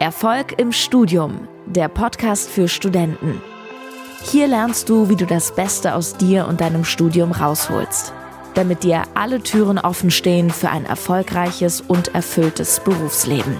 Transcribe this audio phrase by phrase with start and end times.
[0.00, 3.42] Erfolg im Studium, der Podcast für Studenten.
[4.22, 8.12] Hier lernst du, wie du das Beste aus dir und deinem Studium rausholst,
[8.54, 13.56] damit dir alle Türen offen stehen für ein erfolgreiches und erfülltes Berufsleben.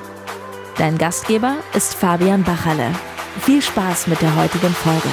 [0.77, 2.93] Dein Gastgeber ist Fabian Bachalle.
[3.41, 5.09] Viel Spaß mit der heutigen Folge.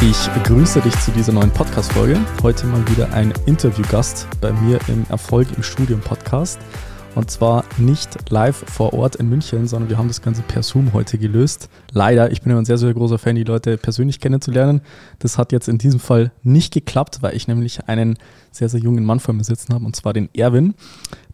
[0.00, 2.18] Ich begrüße dich zu dieser neuen Podcast-Folge.
[2.42, 6.58] Heute mal wieder ein Interviewgast bei mir im Erfolg im Studium Podcast.
[7.14, 10.92] Und zwar nicht live vor Ort in München, sondern wir haben das Ganze per Zoom
[10.92, 11.68] heute gelöst.
[11.92, 14.80] Leider, ich bin immer ein sehr, sehr großer Fan, die Leute persönlich kennenzulernen.
[15.20, 18.18] Das hat jetzt in diesem Fall nicht geklappt, weil ich nämlich einen
[18.50, 20.74] sehr, sehr jungen Mann vor mir sitzen habe, und zwar den Erwin.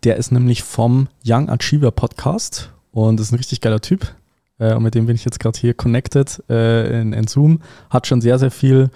[0.04, 4.14] Der ist nämlich vom Young Achiever Podcast und ist ein richtig geiler Typ.
[4.58, 7.60] Äh, und mit dem bin ich jetzt gerade hier connected äh, in, in Zoom.
[7.88, 8.90] Hat schon sehr, sehr viel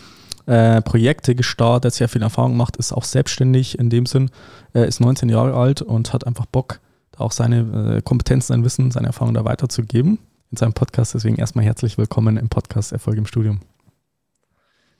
[0.46, 4.30] äh, Projekte gestartet, sehr viel Erfahrung gemacht, ist auch selbstständig in dem Sinn,
[4.74, 6.80] äh, ist 19 Jahre alt und hat einfach Bock,
[7.16, 10.18] auch seine äh, Kompetenzen, sein Wissen, seine Erfahrungen da weiterzugeben
[10.50, 11.14] in seinem Podcast.
[11.14, 13.60] Deswegen erstmal herzlich willkommen im Podcast Erfolg im Studium.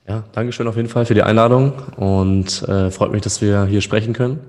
[0.07, 3.81] Ja, Dankeschön auf jeden Fall für die Einladung und äh, freut mich, dass wir hier
[3.81, 4.41] sprechen können,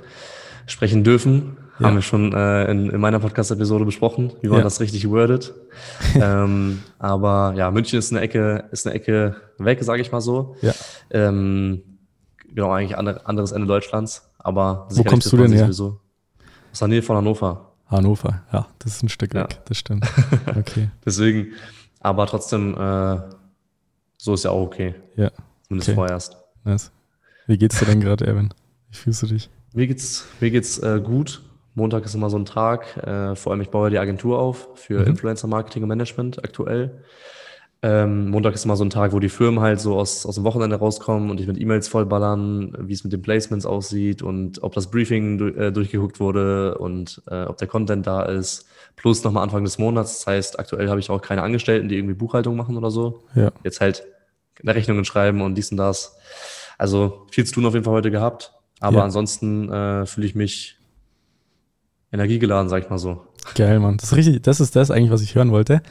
[0.67, 1.57] sprechen dürfen.
[1.79, 1.87] Ja.
[1.87, 4.63] Haben wir schon äh, in, in meiner Podcast-Episode besprochen, wie man ja.
[4.63, 5.53] das richtig wordet.
[6.15, 10.55] ähm, aber ja, München ist eine Ecke, ist eine Ecke weg, sage ich mal so.
[10.61, 10.73] Ja.
[11.09, 11.83] Ähm,
[12.47, 14.31] genau, eigentlich andere, anderes Ende Deutschlands.
[14.37, 15.65] Aber wo kommst du denn her?
[15.65, 15.99] Sowieso.
[16.71, 17.73] Aus der Nähe von Hannover.
[17.87, 20.05] Hannover, ja, das ist ein Stück weg, das stimmt.
[20.57, 20.89] Okay.
[21.05, 21.53] Deswegen,
[21.99, 23.19] aber trotzdem, äh,
[24.17, 24.95] so ist ja auch okay.
[25.15, 25.31] Ja.
[25.67, 25.95] Zumindest okay.
[25.95, 26.37] vorerst.
[26.63, 26.91] Nice.
[27.47, 28.53] Wie geht's dir denn gerade, Erwin?
[28.89, 29.49] Wie fühlst du dich?
[29.73, 31.41] Mir geht's, mir geht's äh, gut.
[31.75, 32.97] Montag ist immer so ein Tag.
[32.97, 35.07] Äh, vor allem, ich baue die Agentur auf für mhm.
[35.07, 37.03] Influencer Marketing und Management aktuell.
[37.81, 40.43] Ähm, Montag ist immer so ein Tag, wo die Firmen halt so aus, aus dem
[40.43, 44.73] Wochenende rauskommen und ich mit E-Mails vollballern, wie es mit den Placements aussieht und ob
[44.73, 48.65] das Briefing du, äh, durchgeguckt wurde und äh, ob der Content da ist.
[48.95, 50.19] Plus nochmal Anfang des Monats.
[50.19, 53.25] Das heißt, aktuell habe ich auch keine Angestellten, die irgendwie Buchhaltung machen oder so.
[53.35, 53.51] Ja.
[53.63, 54.03] Jetzt halt
[54.63, 56.17] Rechnungen schreiben und dies und das.
[56.77, 58.53] Also viel zu tun auf jeden Fall heute gehabt.
[58.79, 59.03] Aber ja.
[59.03, 60.77] ansonsten äh, fühle ich mich
[62.11, 63.25] energiegeladen, sag ich mal so.
[63.55, 63.97] Geil, Mann.
[63.97, 65.81] Das ist richtig, das ist das eigentlich, was ich hören wollte.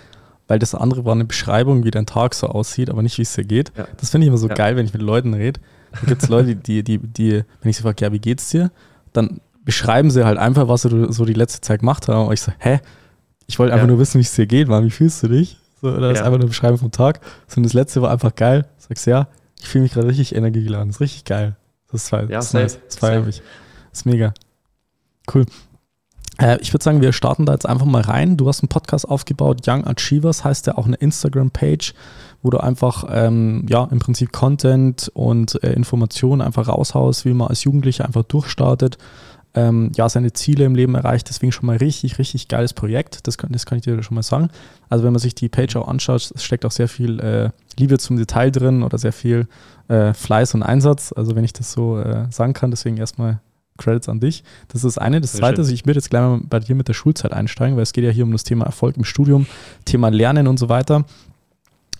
[0.46, 3.32] Weil das andere war eine Beschreibung, wie dein Tag so aussieht, aber nicht, wie es
[3.32, 3.72] dir geht.
[3.76, 3.86] Ja.
[3.96, 4.54] Das finde ich immer so ja.
[4.54, 5.60] geil, wenn ich mit Leuten rede.
[5.92, 8.70] Da gibt es Leute, die, die, die, wenn ich sie frage, ja, wie geht's dir?
[9.12, 12.26] Dann beschreiben sie halt einfach, was sie so die letzte Zeit gemacht haben.
[12.26, 12.80] Und ich so, hä?
[13.46, 13.90] Ich wollte einfach ja.
[13.90, 14.84] nur wissen, wie es dir geht, Mann.
[14.84, 15.58] Wie fühlst du dich?
[15.80, 17.20] So, oder das ist einfach eine Beschreibung vom Tag.
[17.46, 18.66] So, und das letzte war einfach geil.
[18.76, 19.28] Sagst ja,
[19.60, 20.88] ich fühle mich gerade richtig energiegeladen.
[20.88, 21.56] Das ist richtig geil.
[21.90, 22.78] Das ist, das ist nice.
[22.86, 23.42] Das feiere mich.
[23.90, 24.34] Das ist mega.
[25.32, 25.46] Cool.
[26.38, 28.36] Äh, ich würde sagen, wir starten da jetzt einfach mal rein.
[28.36, 31.94] Du hast einen Podcast aufgebaut, Young Achievers heißt ja auch eine Instagram-Page,
[32.42, 37.48] wo du einfach ähm, ja im Prinzip Content und äh, Informationen einfach raushaust, wie man
[37.48, 38.98] als Jugendlicher einfach durchstartet,
[39.54, 41.28] ähm, ja seine Ziele im Leben erreicht.
[41.28, 43.26] Deswegen schon mal richtig, richtig geiles Projekt.
[43.26, 44.48] Das kann, das kann ich dir schon mal sagen.
[44.88, 48.16] Also wenn man sich die Page auch anschaut, steckt auch sehr viel äh, Liebe zum
[48.16, 49.46] Detail drin oder sehr viel
[49.88, 51.12] äh, Fleiß und Einsatz.
[51.12, 53.40] Also wenn ich das so äh, sagen kann, deswegen erstmal
[53.76, 54.44] Credits an dich.
[54.68, 55.20] Das ist das eine.
[55.20, 57.76] Das Sehr zweite ist, ich würde jetzt gleich mal bei dir mit der Schulzeit einsteigen,
[57.76, 59.46] weil es geht ja hier um das Thema Erfolg im Studium,
[59.84, 61.04] Thema Lernen und so weiter.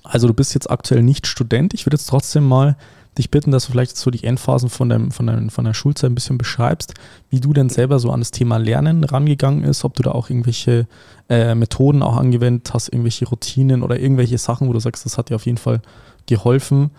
[0.04, 1.74] Also du bist jetzt aktuell nicht Student.
[1.74, 2.76] Ich würde jetzt trotzdem mal
[3.18, 6.10] dich bitten, dass du vielleicht so die Endphasen von, dem, von, der, von der Schulzeit
[6.10, 6.94] ein bisschen beschreibst,
[7.30, 10.30] wie du denn selber so an das Thema Lernen rangegangen ist, ob du da auch
[10.30, 10.86] irgendwelche
[11.28, 15.30] äh, Methoden auch angewendet hast, irgendwelche Routinen oder irgendwelche Sachen, wo du sagst, das hat
[15.30, 15.80] dir auf jeden Fall
[16.26, 16.90] geholfen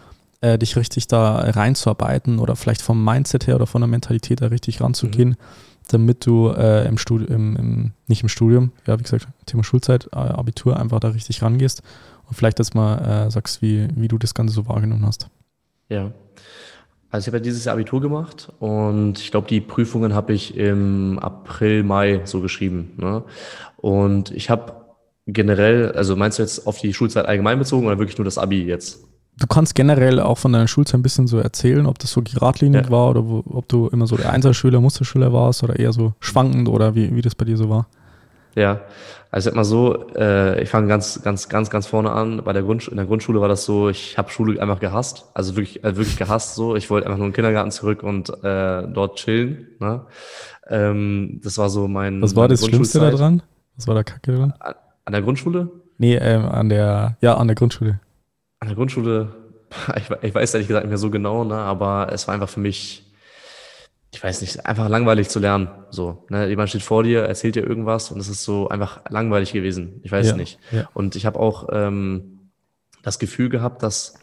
[0.42, 4.52] äh, dich richtig da reinzuarbeiten oder vielleicht vom Mindset her oder von der Mentalität her
[4.52, 5.36] richtig ranzugehen, mhm.
[5.90, 10.80] damit du äh, im Studium, nicht im Studium, ja, wie gesagt, Thema Schulzeit, äh, Abitur
[10.80, 11.82] einfach da richtig rangehst
[12.28, 15.30] und vielleicht das mal äh, sagst, wie, wie du das Ganze so wahrgenommen hast.
[15.90, 16.12] Ja.
[17.12, 20.58] Also ich habe ja dieses Jahr Abitur gemacht und ich glaube, die Prüfungen habe ich
[20.58, 22.92] im April, Mai so geschrieben.
[22.98, 23.24] Ne?
[23.78, 24.86] Und ich habe
[25.26, 28.64] generell, also meinst du jetzt auf die Schulzeit allgemein bezogen oder wirklich nur das Abi
[28.64, 29.08] jetzt?
[29.38, 32.86] Du kannst generell auch von deiner Schulzeit ein bisschen so erzählen, ob das so geradlinig
[32.86, 32.92] ja.
[32.92, 36.70] war oder wo, ob du immer so der Einserschüler, Musterschüler warst oder eher so schwankend
[36.70, 37.88] oder wie, wie das bei dir so war.
[38.56, 38.82] Ja,
[39.32, 42.42] also sag mal so, äh, ich fange ganz, ganz, ganz, ganz vorne an.
[42.46, 45.58] Bei der Grundsch in der Grundschule war das so, ich habe Schule einfach gehasst, also
[45.58, 46.56] wirklich, äh, wirklich gehasst.
[46.56, 49.68] So, ich wollte einfach nur in den Kindergarten zurück und äh, dort chillen.
[49.82, 50.06] Ne?
[50.70, 52.22] Ähm, das war so mein.
[52.22, 53.42] Was war das Schlimmste da dran?
[53.76, 54.54] Was war da Kacke dran?
[54.60, 54.74] An,
[55.04, 55.70] an der Grundschule?
[55.98, 58.00] Nee, ähm, an der, ja, an der Grundschule.
[58.66, 59.32] An der Grundschule,
[59.96, 62.60] ich, ich weiß ehrlich gesagt nicht mehr so genau, ne, aber es war einfach für
[62.60, 63.04] mich,
[64.12, 65.70] ich weiß nicht, einfach langweilig zu lernen.
[65.92, 66.48] So, ne?
[66.48, 70.00] Jemand steht vor dir, erzählt dir irgendwas und es ist so einfach langweilig gewesen.
[70.02, 70.60] Ich weiß ja, es nicht.
[70.72, 70.90] Ja.
[70.96, 72.50] Und ich habe auch ähm,
[73.04, 74.16] das Gefühl gehabt, dass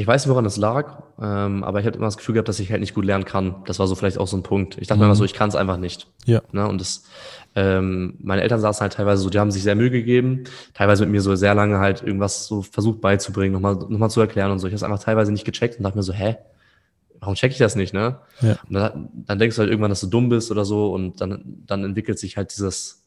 [0.00, 2.58] Ich weiß nicht, woran das lag, ähm, aber ich habe immer das Gefühl gehabt, dass
[2.58, 3.56] ich halt nicht gut lernen kann.
[3.66, 4.78] Das war so vielleicht auch so ein Punkt.
[4.80, 5.00] Ich dachte mhm.
[5.00, 6.06] mir immer so, ich kann es einfach nicht.
[6.24, 6.40] Ja.
[6.52, 6.66] Ne?
[6.66, 7.04] Und das,
[7.54, 11.12] ähm, meine Eltern saßen halt teilweise so, die haben sich sehr Mühe gegeben, teilweise mit
[11.12, 14.58] mir so sehr lange halt irgendwas so versucht beizubringen, nochmal noch mal zu erklären und
[14.58, 14.68] so.
[14.68, 16.38] Ich habe es einfach teilweise nicht gecheckt und dachte mir so, hä,
[17.18, 18.20] warum check ich das nicht, ne?
[18.40, 18.56] Ja.
[18.66, 21.62] Und dann, dann denkst du halt irgendwann, dass du dumm bist oder so und dann,
[21.66, 22.99] dann entwickelt sich halt dieses,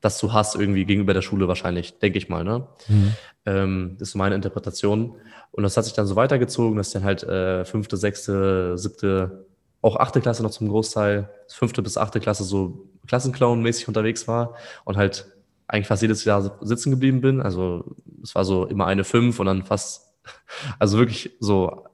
[0.00, 2.66] dass du hast irgendwie gegenüber der Schule wahrscheinlich, denke ich mal, ne?
[2.88, 3.14] Mhm.
[3.46, 5.16] Ähm, das ist so meine Interpretation.
[5.50, 9.46] Und das hat sich dann so weitergezogen, dass dann halt äh, fünfte, sechste, siebte,
[9.82, 14.54] auch achte Klasse noch zum Großteil, fünfte bis achte Klasse so Klassenclown-mäßig unterwegs war
[14.84, 15.26] und halt
[15.68, 17.40] eigentlich fast jedes Jahr sitzen geblieben bin.
[17.40, 20.12] Also es war so immer eine fünf und dann fast,
[20.78, 21.86] also wirklich so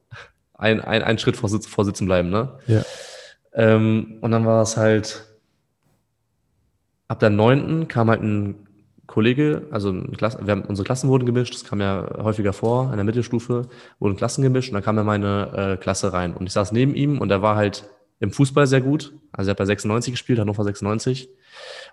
[0.55, 2.59] ein, ein, ein Schritt vor, vor Sitzen bleiben, ne?
[2.67, 2.82] Ja.
[3.52, 5.25] Ähm, und dann war es halt,
[7.08, 8.67] ab der neunten kam halt ein
[9.06, 13.05] Kollege, also Klasse, haben, unsere Klassen wurden gemischt, das kam ja häufiger vor, in der
[13.05, 13.69] Mittelstufe
[14.00, 16.35] wurden Klassen gemischt und dann kam er meine äh, Klasse rein.
[16.35, 17.88] Und ich saß neben ihm und er war halt
[18.19, 21.29] im Fußball sehr gut, also er hat bei 96 gespielt, Hannover 96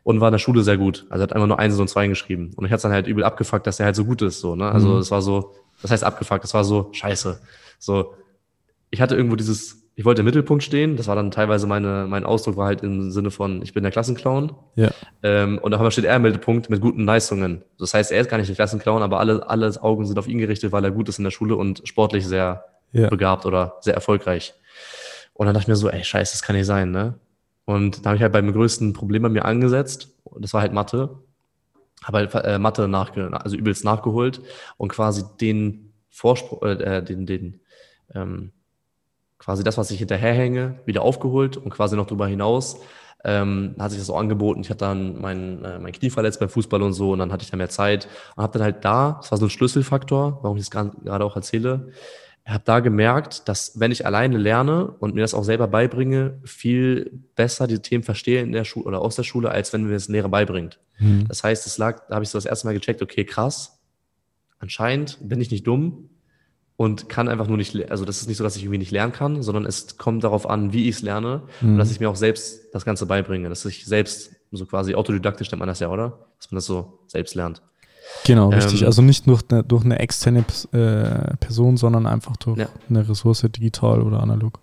[0.04, 1.06] und war in der Schule sehr gut.
[1.10, 2.52] Also er hat einfach nur Eins und Zwei geschrieben.
[2.56, 4.40] Und ich hatte dann halt übel abgefuckt, dass er halt so gut ist.
[4.40, 4.72] So, ne?
[4.72, 4.98] Also mhm.
[4.98, 7.42] es war so, das heißt abgefuckt, das war so scheiße.
[7.78, 8.14] So,
[8.90, 10.98] ich hatte irgendwo dieses, ich wollte im Mittelpunkt stehen.
[10.98, 13.92] Das war dann teilweise meine, mein Ausdruck war halt im Sinne von, ich bin der
[13.92, 14.54] Klassenclown.
[14.76, 14.90] Ja.
[15.22, 17.64] Ähm, und da steht er im Mittelpunkt mit guten Leistungen.
[17.78, 20.40] Das heißt, er ist gar nicht der Klassenclown, aber alle, alle Augen sind auf ihn
[20.40, 23.10] gerichtet, weil er gut ist in der Schule und sportlich sehr ja.
[23.10, 24.56] begabt oder sehr erfolgreich.
[25.34, 27.20] Und dann dachte ich mir so, ey, scheiße, das kann nicht sein, ne?
[27.66, 30.10] Und da habe ich halt beim größten Problem bei mir angesetzt.
[30.24, 31.18] Und das war halt Mathe.
[32.04, 34.42] Habe halt äh, Mathe nachge also übelst nachgeholt
[34.78, 37.62] und quasi den Vorspruch, äh, den, den,
[38.14, 38.52] ähm,
[39.44, 42.80] quasi das, was ich hinterherhänge, wieder aufgeholt und quasi noch darüber hinaus
[43.24, 44.62] ähm, hat sich das so angeboten.
[44.62, 47.44] Ich hatte dann mein, äh, mein Knie verletzt beim Fußball und so und dann hatte
[47.44, 50.58] ich dann mehr Zeit und habe dann halt da, das war so ein Schlüsselfaktor, warum
[50.58, 51.92] ich das gerade auch erzähle,
[52.46, 57.22] habe da gemerkt, dass wenn ich alleine lerne und mir das auch selber beibringe, viel
[57.36, 60.10] besser die Themen verstehe in der Schule oder aus der Schule, als wenn mir das
[60.10, 60.80] ein Lehrer beibringt.
[61.00, 61.26] Mhm.
[61.30, 63.80] Das heißt, es lag, da habe ich so das erste Mal gecheckt, okay, krass,
[64.60, 66.10] anscheinend bin ich nicht dumm,
[66.76, 69.14] und kann einfach nur nicht, also das ist nicht so, dass ich irgendwie nicht lernen
[69.14, 71.74] kann, sondern es kommt darauf an, wie ich es lerne mhm.
[71.74, 75.52] und dass ich mir auch selbst das Ganze beibringe, dass ich selbst so quasi autodidaktisch
[75.52, 76.20] nennt man das ja, oder?
[76.38, 77.62] Dass man das so selbst lernt.
[78.26, 78.86] Genau, ähm, richtig.
[78.86, 82.68] Also nicht durch eine, durch eine externe äh, Person, sondern einfach durch ja.
[82.90, 84.60] eine Ressource, digital oder analog.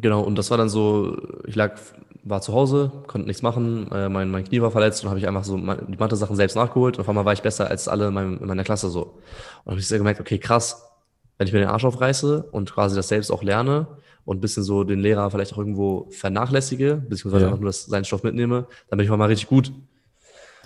[0.00, 1.78] Genau, und das war dann so, ich lag,
[2.24, 5.28] war zu Hause, konnte nichts machen, äh, mein, mein Knie war verletzt und habe ich
[5.28, 8.14] einfach so die Mathe-Sachen selbst nachgeholt und auf einmal war ich besser als alle in,
[8.14, 9.18] meinem, in meiner Klasse so.
[9.64, 10.82] Und habe ich sehr gemerkt, okay, krass,
[11.36, 13.86] wenn ich mir den Arsch aufreiße und quasi das selbst auch lerne
[14.24, 17.48] und ein bisschen so den Lehrer vielleicht auch irgendwo vernachlässige, beziehungsweise ja.
[17.48, 19.72] einfach nur das, seinen Stoff mitnehme, dann bin ich auch mal richtig gut.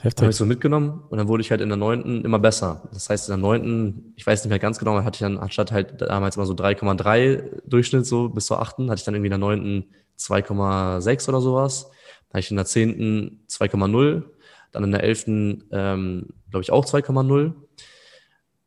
[0.01, 0.23] Heftig.
[0.23, 2.83] Habe ich so mitgenommen und dann wurde ich halt in der neunten immer besser.
[2.93, 5.73] Das heißt, in der neunten, ich weiß nicht mehr ganz genau, hatte ich dann anstatt
[5.73, 9.33] halt damals immer so 3,3 Durchschnitt so bis zur achten, hatte ich dann irgendwie in
[9.33, 9.87] der neunten
[10.19, 11.85] 2,6 oder sowas.
[12.29, 14.25] Dann hatte ich in der zehnten 2,0,
[14.73, 17.55] dann in der elften, ähm, glaube ich, auch 2,0.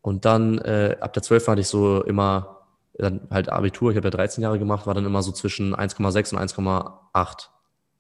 [0.02, 2.62] Und dann äh, ab der 12 hatte ich so immer
[2.98, 6.34] dann halt Abitur, ich habe ja 13 Jahre gemacht, war dann immer so zwischen 1,6
[6.34, 7.50] und 1,8.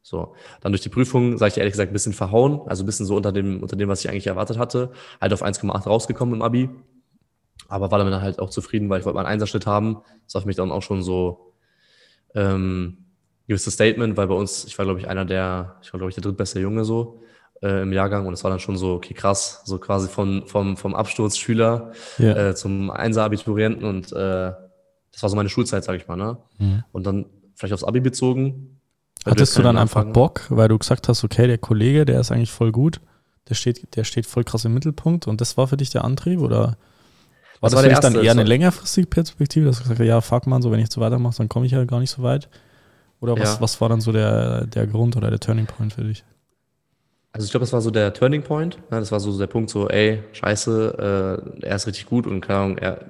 [0.03, 3.05] So, dann durch die Prüfung, sage ich ehrlich gesagt, ein bisschen verhauen, also ein bisschen
[3.05, 6.41] so unter dem, unter dem, was ich eigentlich erwartet hatte, halt auf 1,8 rausgekommen im
[6.41, 6.69] Abi.
[7.67, 10.01] Aber war damit dann halt auch zufrieden, weil ich wollte mal einen Einserschnitt haben.
[10.25, 11.53] Das war für mich dann auch schon so
[12.35, 13.00] ähm,
[13.47, 16.15] gewisses Statement, weil bei uns, ich war, glaube ich, einer der, ich war, glaube ich,
[16.15, 17.23] der drittbeste Junge so
[17.61, 20.77] äh, im Jahrgang und es war dann schon so, okay, krass, so quasi von, vom,
[20.77, 22.49] vom Absturzschüler ja.
[22.49, 24.51] äh, zum Einser-Abiturienten und äh,
[25.11, 26.15] das war so meine Schulzeit, sage ich mal.
[26.15, 26.37] Ne?
[26.59, 26.83] Mhm.
[26.91, 27.25] Und dann
[27.55, 28.77] vielleicht aufs Abi bezogen,
[29.25, 32.51] Hattest du dann einfach Bock, weil du gesagt hast, okay, der Kollege, der ist eigentlich
[32.51, 33.01] voll gut,
[33.49, 36.41] der steht, der steht voll krass im Mittelpunkt und das war für dich der Antrieb
[36.41, 36.77] oder
[37.59, 40.07] war das, das war für dich dann eher eine längerfristige Perspektive, dass du gesagt hast,
[40.07, 42.23] ja, fuck man, so wenn ich so weitermache, dann komme ich ja gar nicht so
[42.23, 42.49] weit?
[43.21, 43.61] Oder was, ja.
[43.61, 46.25] was war dann so der, der Grund oder der Turning Point für dich?
[47.31, 48.77] Also ich glaube, das war so der Turning Point.
[48.91, 48.99] Ne?
[48.99, 52.59] Das war so der Punkt, so, ey, scheiße, äh, er ist richtig gut und keine
[52.59, 53.05] Ahnung, er,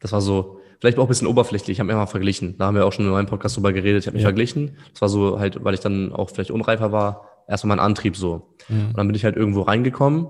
[0.00, 1.76] das war so, vielleicht auch ein bisschen oberflächlich.
[1.76, 2.58] Ich habe mich mal verglichen.
[2.58, 4.02] Da haben wir auch schon in meinem Podcast drüber geredet.
[4.02, 4.28] Ich habe mich ja.
[4.28, 4.76] verglichen.
[4.92, 8.54] Das war so halt, weil ich dann auch vielleicht unreifer war, erstmal mein Antrieb so.
[8.68, 8.88] Mhm.
[8.88, 10.28] Und dann bin ich halt irgendwo reingekommen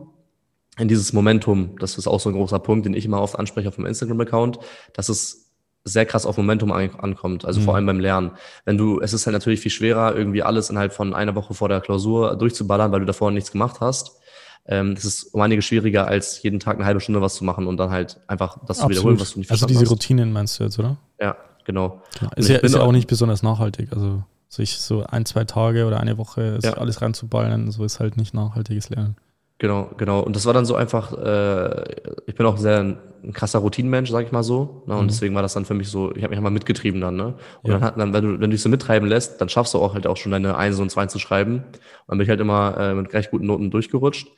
[0.79, 1.77] in dieses Momentum.
[1.79, 4.59] Das ist auch so ein großer Punkt, den ich immer oft anspreche auf meinem Instagram-Account,
[4.93, 5.44] dass es
[5.85, 7.65] sehr krass auf Momentum an, ankommt, also mhm.
[7.65, 8.33] vor allem beim Lernen.
[8.65, 11.69] Wenn du, es ist halt natürlich viel schwerer, irgendwie alles innerhalb von einer Woche vor
[11.69, 14.19] der Klausur durchzuballern, weil du davor nichts gemacht hast.
[14.67, 17.67] Ähm, das ist um einige schwieriger, als jeden Tag eine halbe Stunde was zu machen
[17.67, 18.81] und dann halt einfach das Absolut.
[18.81, 19.91] zu wiederholen, was du nicht Also diese hast.
[19.91, 20.97] Routinen meinst du jetzt, oder?
[21.21, 21.37] Ja,
[21.67, 22.03] genau.
[22.19, 22.33] genau.
[22.37, 23.93] Ist, ja, ist ja auch nicht besonders nachhaltig.
[23.93, 26.75] Also sich so ein, zwei Tage oder eine Woche ja.
[26.75, 29.17] alles reinzuballen, so ist halt nicht nachhaltiges Lernen.
[29.59, 30.21] Genau, genau.
[30.21, 31.85] Und das war dann so einfach, äh,
[32.27, 34.83] ich bin auch sehr ein, ein krasser Routinenmensch, sag ich mal so.
[34.87, 34.97] Ne?
[34.97, 35.09] Und mhm.
[35.09, 37.35] deswegen war das dann für mich so, ich habe mich einmal mitgetrieben dann, ne?
[37.63, 37.75] Und ja.
[37.75, 39.95] dann hat dann, wenn du, wenn du dich so mittreiben lässt, dann schaffst du auch
[39.95, 41.59] halt auch schon deine Eins und Zwei zu schreiben.
[41.59, 41.65] Und
[42.09, 44.29] dann bin ich halt immer äh, mit recht guten Noten durchgerutscht.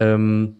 [0.00, 0.56] Ähm,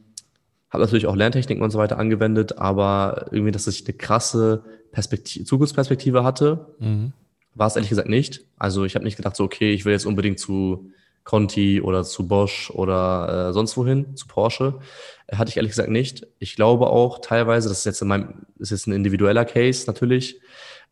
[0.70, 5.44] habe natürlich auch Lerntechniken und so weiter angewendet, aber irgendwie, dass ich eine krasse Perspektive,
[5.44, 7.12] Zukunftsperspektive hatte, mhm.
[7.54, 8.44] war es ehrlich gesagt nicht.
[8.56, 10.90] Also ich habe nicht gedacht, so, okay, ich will jetzt unbedingt zu
[11.25, 14.79] Conti oder zu Bosch oder äh, sonst wohin, zu Porsche.
[15.27, 16.27] Äh, hatte ich ehrlich gesagt nicht.
[16.39, 20.41] Ich glaube auch teilweise, das ist jetzt, in meinem, ist jetzt ein individueller Case natürlich.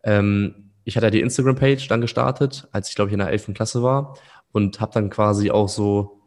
[0.02, 3.54] Ähm, ich hatte ja die Instagram-Page dann gestartet, als ich glaube ich in der 11.
[3.54, 4.16] Klasse war
[4.52, 6.20] und habe dann quasi auch so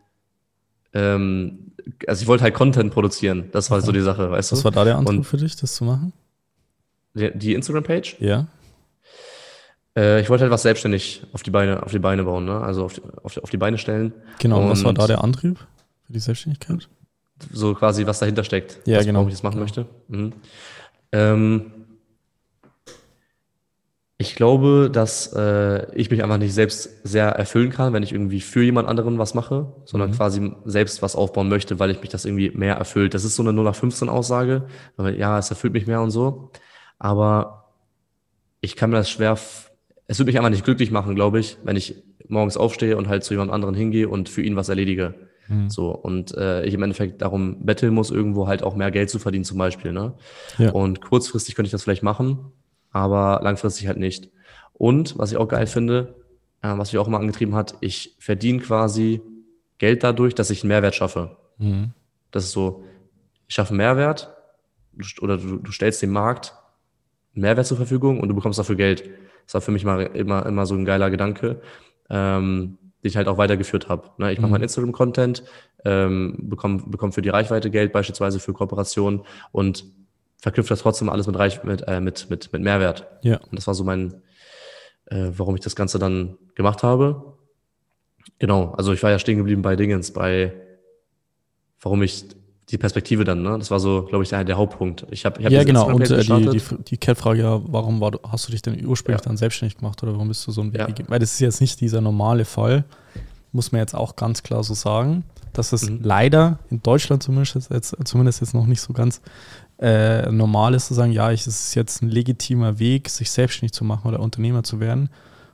[0.93, 1.71] ähm,
[2.07, 3.49] also ich wollte halt Content produzieren.
[3.51, 3.85] Das war okay.
[3.85, 4.55] so die Sache, weißt du?
[4.55, 6.13] Was war da der Antrieb für dich, das zu machen?
[7.13, 8.17] Die, die Instagram-Page?
[8.19, 8.47] Ja.
[9.97, 12.59] Äh, ich wollte halt was selbstständig auf die Beine, auf die Beine bauen, ne?
[12.59, 14.13] Also auf die, auf die, auf die Beine stellen.
[14.39, 15.59] Genau, und was war da der Antrieb
[16.05, 16.87] für die Selbstständigkeit?
[17.51, 18.79] So quasi, was dahinter steckt.
[18.85, 19.19] Ja, was, genau.
[19.19, 19.63] Warum ich das machen genau.
[19.63, 19.85] möchte.
[20.07, 20.33] Mhm.
[21.11, 21.71] Ähm,
[24.21, 28.39] ich glaube, dass äh, ich mich einfach nicht selbst sehr erfüllen kann, wenn ich irgendwie
[28.39, 30.15] für jemand anderen was mache, sondern mhm.
[30.15, 33.15] quasi selbst was aufbauen möchte, weil ich mich das irgendwie mehr erfüllt.
[33.15, 34.67] Das ist so eine 0 nach 15 Aussage,
[35.17, 36.51] ja, es erfüllt mich mehr und so.
[36.99, 37.71] Aber
[38.61, 39.39] ich kann mir das schwer,
[40.11, 43.23] es würde mich einfach nicht glücklich machen, glaube ich, wenn ich morgens aufstehe und halt
[43.23, 45.15] zu jemand anderen hingehe und für ihn was erledige.
[45.47, 45.69] Mhm.
[45.69, 49.19] So, und äh, ich im Endeffekt darum betteln muss, irgendwo halt auch mehr Geld zu
[49.19, 49.93] verdienen, zum Beispiel.
[49.93, 50.13] Ne?
[50.57, 50.71] Ja.
[50.71, 52.51] Und kurzfristig könnte ich das vielleicht machen,
[52.91, 54.29] aber langfristig halt nicht.
[54.73, 56.15] Und was ich auch geil finde,
[56.61, 59.21] äh, was mich auch immer angetrieben hat, ich verdiene quasi
[59.77, 61.37] Geld dadurch, dass ich einen Mehrwert schaffe.
[61.57, 61.91] Mhm.
[62.31, 62.83] Das ist so,
[63.47, 64.35] ich schaffe einen Mehrwert
[65.21, 66.53] oder du, du stellst dem Markt
[67.33, 69.09] einen Mehrwert zur Verfügung und du bekommst dafür Geld.
[69.45, 71.61] Das war für mich mal immer, immer so ein geiler Gedanke,
[72.09, 74.09] ähm, den ich halt auch weitergeführt habe.
[74.17, 74.31] Ne?
[74.31, 74.51] Ich mache mhm.
[74.51, 75.43] meinen Instagram-Content,
[75.85, 79.21] ähm, bekomme bekomm für die Reichweite Geld, beispielsweise für Kooperationen
[79.51, 79.85] und
[80.37, 83.07] verknüpft das trotzdem alles mit, Reich, mit, äh, mit, mit, mit Mehrwert.
[83.21, 83.37] Ja.
[83.37, 84.21] Und das war so mein,
[85.05, 87.37] äh, warum ich das Ganze dann gemacht habe.
[88.39, 90.53] Genau, also ich war ja stehen geblieben bei Dingens, bei
[91.79, 92.25] warum ich
[92.71, 93.57] die Perspektive dann, ne?
[93.57, 95.05] Das war so, glaube ich, der, der Hauptpunkt.
[95.11, 95.87] Ich hab, ich hab ja, genau.
[95.87, 99.27] Und äh, die, die, die ja, warum war, hast du dich denn ursprünglich ja.
[99.27, 101.05] dann selbstständig gemacht oder warum bist du so ein Weg ja.
[101.07, 102.85] Weil das ist jetzt nicht dieser normale Fall,
[103.51, 105.23] muss man jetzt auch ganz klar so sagen,
[105.53, 105.99] dass es mhm.
[106.01, 109.21] leider in Deutschland zumindest jetzt, zumindest jetzt noch nicht so ganz
[109.79, 113.73] äh, normal ist zu sagen, ja, ich, es ist jetzt ein legitimer Weg, sich selbstständig
[113.73, 115.09] zu machen oder Unternehmer zu werden,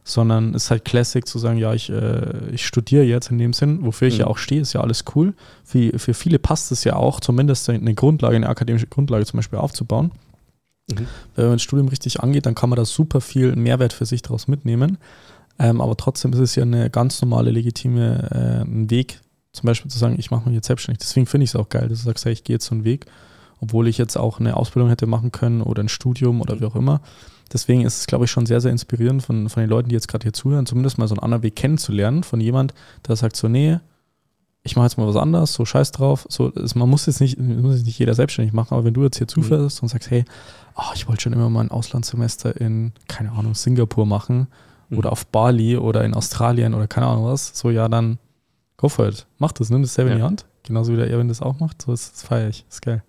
[0.08, 3.54] sondern es ist halt Classic zu sagen, ja, ich, äh, ich studiere jetzt in dem
[3.54, 4.22] Sinn, wofür ich mhm.
[4.22, 5.34] ja auch stehe, ist ja alles cool.
[5.64, 9.60] Für, für viele passt es ja auch, zumindest eine Grundlage, eine akademische Grundlage zum Beispiel
[9.60, 10.12] aufzubauen.
[10.90, 11.08] Mhm.
[11.36, 14.22] Wenn man das Studium richtig angeht, dann kann man da super viel Mehrwert für sich
[14.22, 14.98] daraus mitnehmen.
[15.60, 19.20] Ähm, aber trotzdem ist es ja eine ganz normale, legitime äh, Weg,
[19.52, 21.00] zum Beispiel zu sagen, ich mache mich jetzt selbstständig.
[21.00, 22.84] Deswegen finde ich es auch geil, dass du sagst, hey, ich gehe jetzt so einen
[22.84, 23.08] Weg
[23.60, 26.76] obwohl ich jetzt auch eine Ausbildung hätte machen können oder ein Studium oder wie auch
[26.76, 27.02] immer.
[27.54, 30.08] Deswegen ist es, glaube ich, schon sehr, sehr inspirierend von, von den Leuten, die jetzt
[30.08, 32.74] gerade hier zuhören, zumindest mal so einen anderen Weg kennenzulernen von jemand,
[33.08, 33.80] der sagt so, nee,
[34.64, 36.26] ich mache jetzt mal was anderes, so scheiß drauf.
[36.30, 39.04] So, ist, man muss jetzt nicht, muss jetzt nicht jeder selbstständig machen, aber wenn du
[39.04, 39.86] jetzt hier zufährst mhm.
[39.86, 40.26] und sagst, hey,
[40.76, 44.48] oh, ich wollte schon immer mal ein Auslandssemester in, keine Ahnung, Singapur machen
[44.90, 44.98] mhm.
[44.98, 48.20] oder auf Bali oder in Australien oder keine Ahnung was, so ja, dann
[48.76, 49.26] go for it.
[49.38, 50.16] Mach das, nimm das selber ja.
[50.16, 50.46] in die Hand.
[50.64, 51.82] Genauso wie der Erwin das auch macht.
[51.82, 52.66] So, das, das feiere ich.
[52.66, 53.04] Das ist geil.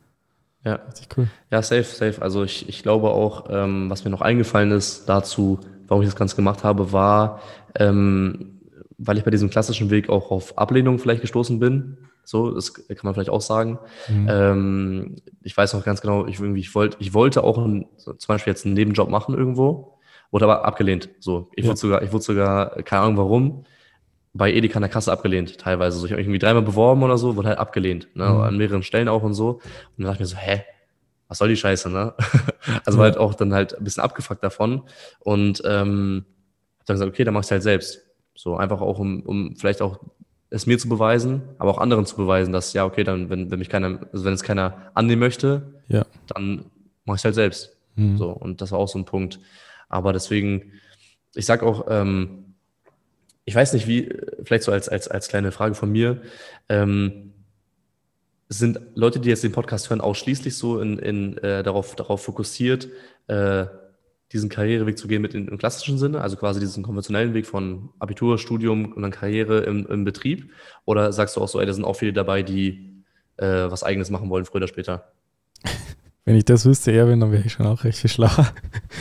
[0.65, 1.29] Ja, richtig cool.
[1.51, 2.21] Ja, safe, safe.
[2.21, 6.17] Also ich, ich glaube auch, ähm, was mir noch eingefallen ist dazu, warum ich das
[6.17, 7.41] Ganze gemacht habe, war,
[7.77, 8.61] ähm,
[8.99, 11.99] weil ich bei diesem klassischen Weg auch auf Ablehnung vielleicht gestoßen bin.
[12.25, 13.79] So, das kann man vielleicht auch sagen.
[14.09, 14.27] Mhm.
[14.29, 18.17] Ähm, ich weiß noch ganz genau, ich, irgendwie, ich, wollt, ich wollte auch ein, zum
[18.27, 19.99] Beispiel jetzt einen Nebenjob machen irgendwo,
[20.31, 21.09] wurde aber abgelehnt.
[21.21, 21.71] So, ich ja.
[21.71, 23.65] wurde sogar, ich wurde sogar, keine Ahnung warum,
[24.39, 25.99] bei Edeka an der Kasse abgelehnt, teilweise.
[25.99, 28.25] So, ich habe mich irgendwie dreimal beworben oder so, wurde halt abgelehnt, ne?
[28.25, 28.41] Mhm.
[28.41, 29.51] an mehreren Stellen auch und so.
[29.51, 29.63] Und
[29.99, 30.65] dann dachte ich mir so, hä,
[31.27, 32.15] was soll die Scheiße, ne?
[32.87, 34.83] also war halt auch dann halt ein bisschen abgefuckt davon.
[35.21, 36.25] Und ähm,
[36.79, 38.01] hab dann gesagt, okay, dann mach ich halt selbst.
[38.35, 39.99] So einfach auch, um, um vielleicht auch
[40.51, 43.59] es mir zu beweisen, aber auch anderen zu beweisen, dass ja, okay, dann, wenn, wenn
[43.59, 46.07] mich keiner, also wenn es keiner annehmen möchte, ja.
[46.29, 46.67] dann
[47.05, 47.77] mach ich halt selbst.
[47.97, 48.17] Mhm.
[48.17, 49.41] So, und das war auch so ein Punkt.
[49.89, 50.73] Aber deswegen,
[51.35, 52.48] ich sag auch, ähm,
[53.49, 54.15] ich weiß nicht, wie,
[54.45, 56.21] vielleicht so als, als, als kleine Frage von mir,
[56.69, 57.33] ähm,
[58.51, 62.91] sind Leute, die jetzt den Podcast hören, ausschließlich so in, in, äh, darauf, darauf fokussiert,
[63.27, 63.65] äh,
[64.33, 67.89] diesen Karriereweg zu gehen mit in, im klassischen Sinne, also quasi diesen konventionellen Weg von
[67.99, 70.53] Abitur, Studium und dann Karriere im, im Betrieb?
[70.85, 73.03] Oder sagst du auch so, ey, da sind auch viele dabei, die
[73.39, 75.11] äh, was Eigenes machen wollen, früher oder später?
[76.29, 78.53] Wenn ich das wüsste, Erwin, dann wäre ich schon auch recht viel schlauer.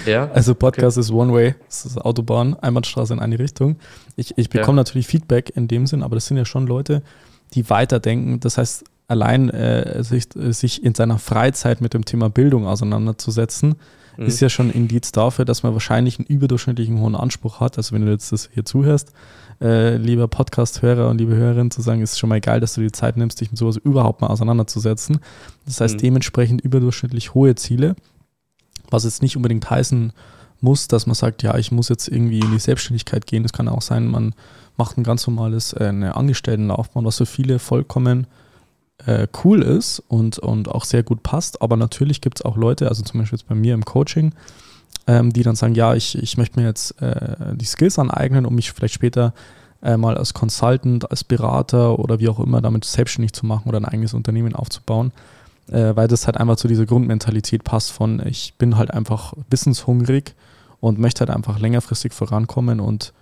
[0.06, 0.32] Ja?
[0.34, 1.04] Also Podcast okay.
[1.04, 3.76] ist One Way, das ist Autobahn, Einbahnstraße in eine Richtung.
[4.16, 4.84] Ich, ich bekomme ja.
[4.84, 7.04] natürlich Feedback in dem Sinn, aber das sind ja schon Leute,
[7.54, 8.40] die weiterdenken.
[8.40, 13.76] Das heißt, allein äh, sich, sich in seiner Freizeit mit dem Thema Bildung auseinanderzusetzen,
[14.18, 14.26] mhm.
[14.26, 17.78] ist ja schon ein Indiz dafür, dass man wahrscheinlich einen überdurchschnittlichen hohen Anspruch hat.
[17.78, 19.14] Also wenn du jetzt das hier zuhörst,
[19.62, 22.92] äh, lieber Podcast-Hörer und liebe Hörerin, zu sagen, ist schon mal geil, dass du die
[22.92, 25.20] Zeit nimmst, dich mit sowas überhaupt mal auseinanderzusetzen.
[25.66, 26.00] Das heißt, mhm.
[26.00, 27.96] dementsprechend überdurchschnittlich hohe Ziele,
[28.90, 30.14] was jetzt nicht unbedingt heißen
[30.62, 33.44] muss, dass man sagt, ja, ich muss jetzt irgendwie in die Selbstständigkeit gehen.
[33.44, 34.34] Das kann auch sein, man
[34.76, 38.28] macht ein ganz normales äh, eine Angestelltenlaufbahn, was für viele vollkommen
[39.08, 41.62] äh, cool ist und, und auch sehr gut passt.
[41.62, 44.34] Aber natürlich gibt es auch Leute, also zum Beispiel jetzt bei mir im Coaching,
[45.08, 48.54] ähm, die dann sagen, ja, ich, ich möchte mir jetzt äh, die Skills aneignen, um
[48.54, 49.34] mich vielleicht später
[49.82, 53.80] äh, mal als Consultant, als Berater oder wie auch immer damit selbstständig zu machen oder
[53.80, 55.14] ein eigenes Unternehmen aufzubauen,
[55.72, 60.36] äh, weil das halt einfach zu dieser Grundmentalität passt von, ich bin halt einfach wissenshungrig
[60.82, 63.14] und möchte halt einfach längerfristig vorankommen und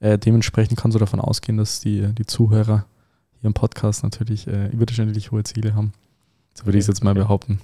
[0.00, 2.84] äh, dementsprechend kannst du davon ausgehen, dass die, die Zuhörer
[3.42, 5.92] hier im Podcast natürlich äh, überdurchschnittlich hohe Ziele haben.
[6.54, 7.20] So würde okay, ich es jetzt mal okay.
[7.20, 7.60] behaupten.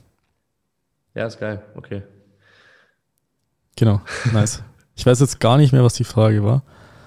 [1.15, 1.63] Ja, ist geil.
[1.77, 2.03] Okay.
[3.77, 4.01] Genau,
[4.33, 4.63] nice.
[4.97, 6.63] ich weiß jetzt gar nicht mehr, was die Frage war.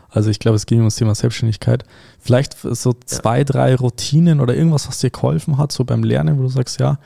[0.10, 1.86] Also ich glaube, es ging um das Thema Selbstständigkeit.
[2.20, 3.44] Vielleicht so zwei, ja.
[3.44, 6.98] drei Routinen oder irgendwas, was dir geholfen hat, so beim Lernen, wo du sagst, ja,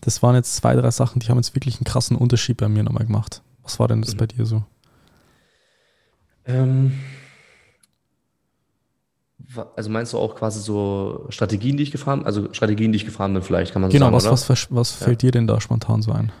[0.00, 2.82] das waren jetzt zwei, drei Sachen, die haben jetzt wirklich einen krassen Unterschied bei mir
[2.82, 3.42] nochmal gemacht.
[3.62, 4.18] Was war denn das mhm.
[4.18, 4.64] bei dir so?
[6.46, 6.98] Ähm,
[9.76, 12.26] also meinst du auch quasi so Strategien, die ich gefahren bin?
[12.26, 14.22] Also Strategien, die ich gefahren bin, vielleicht kann man so genau, sagen.
[14.22, 15.06] Genau, was, was, was ja.
[15.06, 16.32] fällt dir denn da spontan so ein?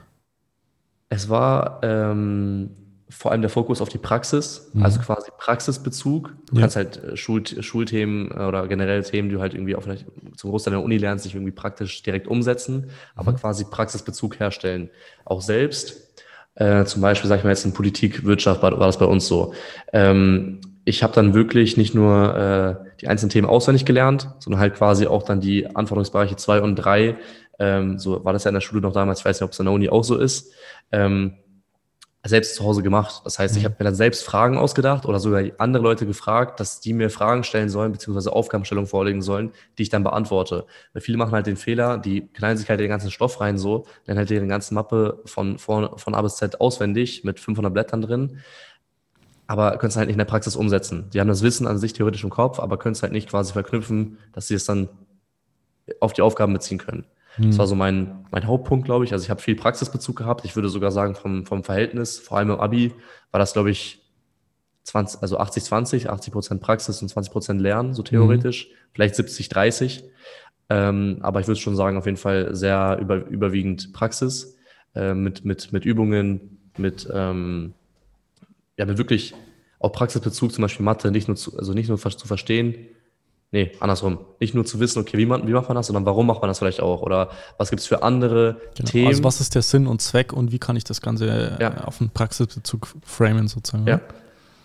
[1.08, 2.70] Es war ähm,
[3.12, 4.82] vor allem der Fokus auf die Praxis, mhm.
[4.82, 6.32] also quasi Praxisbezug.
[6.46, 6.62] Du ja.
[6.62, 10.06] kannst halt äh, Schul Schulthemen äh, oder generell Themen, die du halt irgendwie auch vielleicht
[10.36, 13.36] zum Großteil in der Uni lernst, nicht irgendwie praktisch direkt umsetzen, aber mhm.
[13.36, 14.90] quasi Praxisbezug herstellen.
[15.24, 16.08] Auch selbst.
[16.54, 19.26] Äh, zum Beispiel, sag ich mal jetzt in Politik, Wirtschaft war, war das bei uns
[19.26, 19.54] so.
[19.92, 24.74] Ähm, ich habe dann wirklich nicht nur äh, die einzelnen Themen auswendig gelernt, sondern halt
[24.74, 27.16] quasi auch dann die Anforderungsbereiche zwei und drei
[27.62, 29.60] ähm, so war das ja in der Schule noch damals, ich weiß nicht, ob es
[29.60, 30.52] an der Uni auch so ist,
[30.90, 31.34] ähm,
[32.24, 33.22] selbst zu Hause gemacht.
[33.24, 33.66] Das heißt, ich mhm.
[33.66, 37.42] habe mir dann selbst Fragen ausgedacht oder sogar andere Leute gefragt, dass die mir Fragen
[37.44, 40.66] stellen sollen, beziehungsweise Aufgabenstellungen vorlegen sollen, die ich dann beantworte.
[40.92, 43.86] Weil viele machen halt den Fehler, die knallen sich halt den ganzen Stoff rein so,
[44.06, 48.02] dann halt ihre ganze Mappe von, von, von A bis Z auswendig mit 500 Blättern
[48.02, 48.38] drin,
[49.52, 51.10] aber können es halt nicht in der Praxis umsetzen.
[51.12, 53.52] Die haben das Wissen an sich theoretisch im Kopf, aber können es halt nicht quasi
[53.52, 54.88] verknüpfen, dass sie es dann
[56.00, 57.04] auf die Aufgaben beziehen können.
[57.34, 57.48] Hm.
[57.48, 59.12] Das war so mein, mein Hauptpunkt, glaube ich.
[59.12, 60.46] Also ich habe viel Praxisbezug gehabt.
[60.46, 62.94] Ich würde sogar sagen, vom, vom Verhältnis, vor allem im Abi,
[63.30, 64.00] war das, glaube ich,
[64.84, 68.70] 20, also 80, 20, 80 Prozent Praxis und 20 Prozent Lernen, so theoretisch.
[68.70, 68.74] Mhm.
[68.94, 70.04] Vielleicht 70, 30.
[70.70, 74.56] Ähm, aber ich würde schon sagen, auf jeden Fall sehr über, überwiegend Praxis
[74.94, 77.74] äh, mit, mit, mit Übungen, mit, ähm,
[78.76, 79.34] ja, mit wirklich
[79.78, 82.88] auch Praxisbezug, zum Beispiel Mathe, nicht nur zu, also nicht nur zu verstehen,
[83.54, 84.18] Nee, andersrum.
[84.40, 86.48] Nicht nur zu wissen, okay, wie, man, wie macht man das, sondern warum macht man
[86.48, 87.02] das vielleicht auch?
[87.02, 88.88] Oder was gibt es für andere genau.
[88.88, 89.08] Themen?
[89.08, 91.84] Also was ist der Sinn und Zweck und wie kann ich das Ganze ja.
[91.84, 93.86] auf einen Praxisbezug framen sozusagen?
[93.86, 94.00] Ja.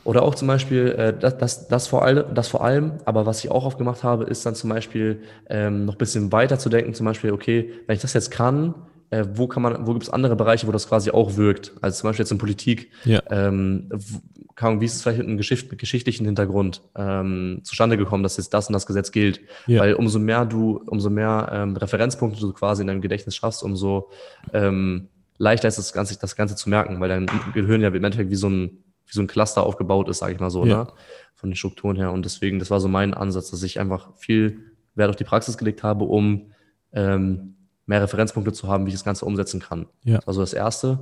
[0.06, 3.44] Oder auch zum Beispiel, äh, das, das, das, vor allem, das vor allem, aber was
[3.44, 6.70] ich auch oft gemacht habe, ist dann zum Beispiel ähm, noch ein bisschen weiter zu
[6.70, 8.74] denken, zum Beispiel, okay, wenn ich das jetzt kann,
[9.10, 11.74] äh, wo kann man, wo gibt es andere Bereiche, wo das quasi auch wirkt?
[11.82, 13.22] Also zum Beispiel jetzt in Politik, ja.
[13.30, 18.54] ähm, wie ist es vielleicht mit einem Geschicht, geschichtlichen Hintergrund ähm, zustande gekommen, dass jetzt
[18.54, 19.42] das und das Gesetz gilt?
[19.66, 19.82] Ja.
[19.82, 24.10] Weil umso mehr du, umso mehr ähm, Referenzpunkte du quasi in deinem Gedächtnis schaffst, umso
[24.52, 27.96] ähm, leichter ist es, das Ganze, das Ganze zu merken, weil dein Gehirn ja im
[27.96, 30.84] Endeffekt wie so ein, wie so ein Cluster aufgebaut ist, sage ich mal so, ja.
[30.84, 30.88] ne?
[31.36, 32.12] von den Strukturen her.
[32.12, 34.60] Und deswegen, das war so mein Ansatz, dass ich einfach viel
[34.96, 36.52] Wert auf die Praxis gelegt habe, um
[36.92, 37.57] ähm,
[37.88, 39.88] mehr Referenzpunkte zu haben, wie ich das Ganze umsetzen kann.
[40.04, 40.18] Ja.
[40.18, 41.00] Das war so das Erste.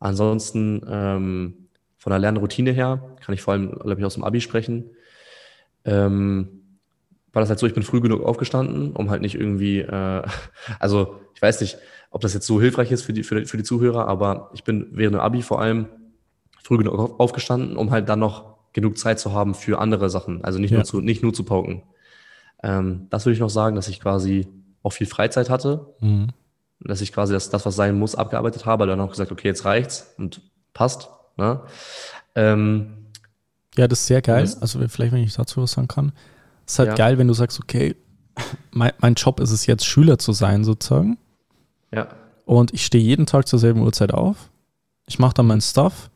[0.00, 4.40] Ansonsten ähm, von der Lernroutine her, kann ich vor allem, glaube ich, aus dem Abi
[4.40, 4.90] sprechen,
[5.84, 6.60] ähm,
[7.32, 10.22] war das halt so, ich bin früh genug aufgestanden, um halt nicht irgendwie, äh,
[10.78, 11.78] also ich weiß nicht,
[12.10, 14.62] ob das jetzt so hilfreich ist für die, für, die, für die Zuhörer, aber ich
[14.62, 15.88] bin während dem Abi vor allem
[16.62, 20.58] früh genug aufgestanden, um halt dann noch genug Zeit zu haben für andere Sachen, also
[20.58, 20.78] nicht, ja.
[20.78, 21.82] nur, zu, nicht nur zu pauken.
[22.62, 24.46] Ähm, das würde ich noch sagen, dass ich quasi
[24.84, 26.28] auch viel Freizeit hatte, mhm.
[26.78, 29.64] dass ich quasi das, das, was sein muss, abgearbeitet habe, dann auch gesagt, okay, jetzt
[29.64, 30.40] reicht's und
[30.72, 31.08] passt.
[31.36, 31.60] Ne?
[32.36, 33.08] Ähm,
[33.76, 34.48] ja, das ist sehr geil.
[34.60, 36.12] Also vielleicht, wenn ich dazu was sagen kann.
[36.66, 36.94] Es ist halt ja.
[36.94, 37.96] geil, wenn du sagst, okay,
[38.70, 41.18] mein, mein Job ist es jetzt, Schüler zu sein, sozusagen.
[41.92, 42.08] Ja.
[42.44, 44.50] Und ich stehe jeden Tag zur selben Uhrzeit auf.
[45.06, 46.10] Ich mache dann mein Stuff.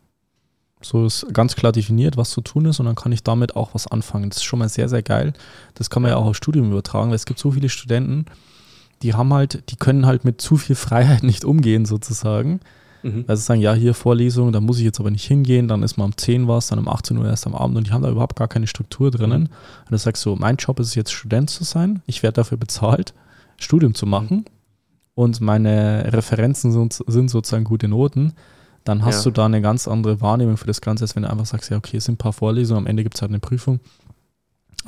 [0.81, 3.75] So ist ganz klar definiert, was zu tun ist, und dann kann ich damit auch
[3.75, 4.31] was anfangen.
[4.31, 5.33] Das ist schon mal sehr, sehr geil.
[5.75, 8.27] Das kann man ja auch aufs Studium übertragen, weil es gibt so viele Studenten,
[9.03, 12.61] die haben halt, die können halt mit zu viel Freiheit nicht umgehen, sozusagen.
[13.03, 13.25] Mhm.
[13.29, 16.05] Also sagen, ja, hier Vorlesung, da muss ich jetzt aber nicht hingehen, dann ist mal
[16.05, 18.37] um 10 was, dann um 18 Uhr erst am Abend und die haben da überhaupt
[18.37, 19.43] gar keine Struktur drinnen.
[19.43, 19.49] Mhm.
[19.85, 22.59] Und du sagst so, mein Job ist es jetzt Student zu sein, ich werde dafür
[22.59, 23.15] bezahlt,
[23.57, 24.45] Studium zu machen mhm.
[25.15, 28.33] und meine Referenzen sind, sind, sozusagen gute Noten,
[28.85, 29.31] dann hast ja.
[29.31, 31.77] du da eine ganz andere Wahrnehmung für das Ganze, als wenn du einfach sagst, ja,
[31.77, 33.81] okay, es sind ein paar Vorlesungen, am Ende gibt es halt eine Prüfung.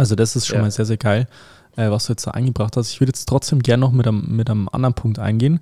[0.00, 0.62] Also das ist schon ja.
[0.62, 1.28] mal sehr, sehr geil,
[1.76, 2.90] äh, was du jetzt da eingebracht hast.
[2.90, 5.60] Ich würde jetzt trotzdem gerne noch mit einem, mit einem anderen Punkt eingehen,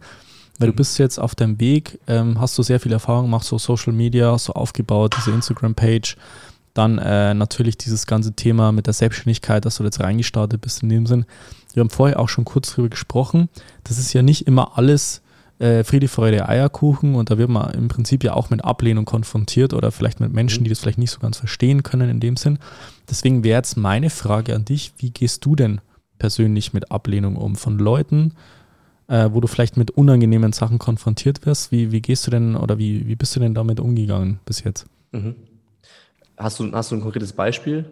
[0.60, 0.72] weil mhm.
[0.72, 3.92] du bist jetzt auf deinem Weg, ähm, hast du sehr viel Erfahrung, machst so Social
[3.92, 6.16] Media, so aufgebaut, diese Instagram-Page,
[6.72, 10.88] dann äh, natürlich dieses ganze Thema mit der Selbstständigkeit, dass du jetzt reingestartet bist in
[10.88, 11.26] dem Sinn.
[11.74, 13.48] Wir haben vorher auch schon kurz drüber gesprochen.
[13.82, 15.20] Das ist ja nicht immer alles
[15.58, 19.74] äh, Friede, Freude, Eierkuchen und da wird man im Prinzip ja auch mit Ablehnung konfrontiert
[19.74, 22.58] oder vielleicht mit Menschen, die das vielleicht nicht so ganz verstehen können in dem Sinn.
[23.10, 25.80] Deswegen wäre jetzt meine Frage an dich, wie gehst du denn
[26.18, 28.34] persönlich mit Ablehnung um von Leuten,
[29.08, 31.72] äh, wo du vielleicht mit unangenehmen Sachen konfrontiert wirst?
[31.72, 34.86] Wie, wie gehst du denn oder wie, wie bist du denn damit umgegangen bis jetzt?
[35.12, 35.34] Mhm.
[36.36, 37.84] Hast du, hast du ein konkretes Beispiel?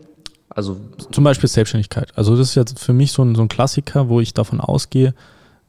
[0.48, 2.16] Also Zum Beispiel Selbstständigkeit.
[2.16, 5.14] Also das ist jetzt für mich so ein, so ein Klassiker, wo ich davon ausgehe,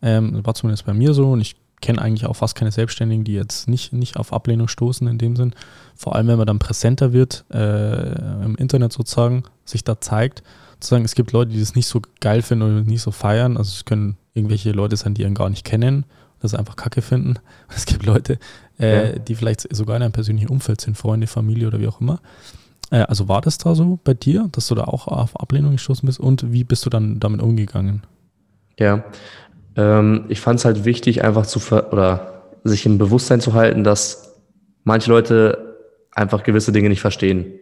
[0.03, 3.33] ähm, war zumindest bei mir so und ich kenne eigentlich auch fast keine Selbstständigen, die
[3.33, 5.53] jetzt nicht, nicht auf Ablehnung stoßen in dem Sinn.
[5.95, 10.43] Vor allem, wenn man dann präsenter wird, äh, im Internet sozusagen, sich da zeigt.
[10.73, 13.57] Sozusagen, es gibt Leute, die das nicht so geil finden oder nicht so feiern.
[13.57, 16.05] Also es können irgendwelche Leute sein, die einen gar nicht kennen,
[16.39, 17.35] das einfach kacke finden.
[17.75, 18.39] Es gibt Leute,
[18.79, 19.19] äh, ja.
[19.19, 22.19] die vielleicht sogar in einem persönlichen Umfeld sind, Freunde, Familie oder wie auch immer.
[22.89, 26.05] Äh, also war das da so bei dir, dass du da auch auf Ablehnung gestoßen
[26.05, 28.03] bist und wie bist du dann damit umgegangen?
[28.79, 29.03] Ja,
[29.77, 33.83] ähm, ich fand es halt wichtig, einfach zu ver oder sich im Bewusstsein zu halten,
[33.83, 34.35] dass
[34.83, 35.77] manche Leute
[36.11, 37.53] einfach gewisse Dinge nicht verstehen.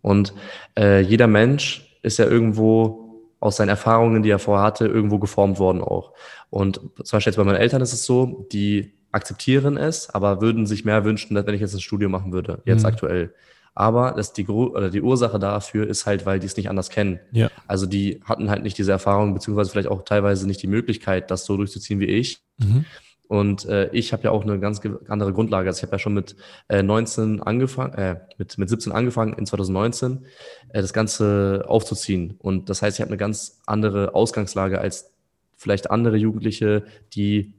[0.00, 0.32] Und
[0.78, 3.04] äh, jeder Mensch ist ja irgendwo
[3.40, 6.12] aus seinen Erfahrungen, die er vorher hatte, irgendwo geformt worden auch.
[6.50, 10.66] Und zum Beispiel jetzt bei meinen Eltern ist es so, die akzeptieren es, aber würden
[10.66, 12.88] sich mehr wünschen, wenn ich jetzt ein Studio machen würde, jetzt mhm.
[12.88, 13.34] aktuell.
[13.78, 17.20] Aber das die, oder die Ursache dafür ist halt, weil die es nicht anders kennen.
[17.30, 17.48] Ja.
[17.68, 21.44] Also die hatten halt nicht diese Erfahrung, beziehungsweise vielleicht auch teilweise nicht die Möglichkeit, das
[21.44, 22.40] so durchzuziehen wie ich.
[22.56, 22.86] Mhm.
[23.28, 25.68] Und äh, ich habe ja auch eine ganz andere Grundlage.
[25.68, 26.34] Also ich habe ja schon mit
[26.66, 30.26] äh, 19 angefangen, äh, mit, mit 17 angefangen, in 2019,
[30.70, 32.34] äh, das Ganze aufzuziehen.
[32.38, 35.12] Und das heißt, ich habe eine ganz andere Ausgangslage als
[35.56, 36.82] vielleicht andere Jugendliche,
[37.14, 37.52] die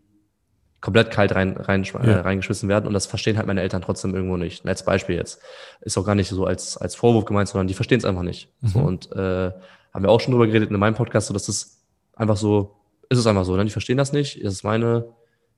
[0.81, 1.99] komplett kalt rein, rein, ja.
[1.99, 4.65] äh, reingeschmissen werden und das verstehen halt meine Eltern trotzdem irgendwo nicht.
[4.65, 5.41] Als Beispiel jetzt.
[5.81, 8.49] Ist auch gar nicht so als, als Vorwurf gemeint, sondern die verstehen es einfach nicht.
[8.61, 8.67] Mhm.
[8.67, 9.51] So, und äh,
[9.93, 11.83] haben wir auch schon drüber geredet in meinem Podcast, so dass es
[12.15, 12.75] einfach so,
[13.09, 13.65] ist es einfach so, ne?
[13.65, 14.43] die verstehen das nicht.
[14.43, 15.05] Das ist meine,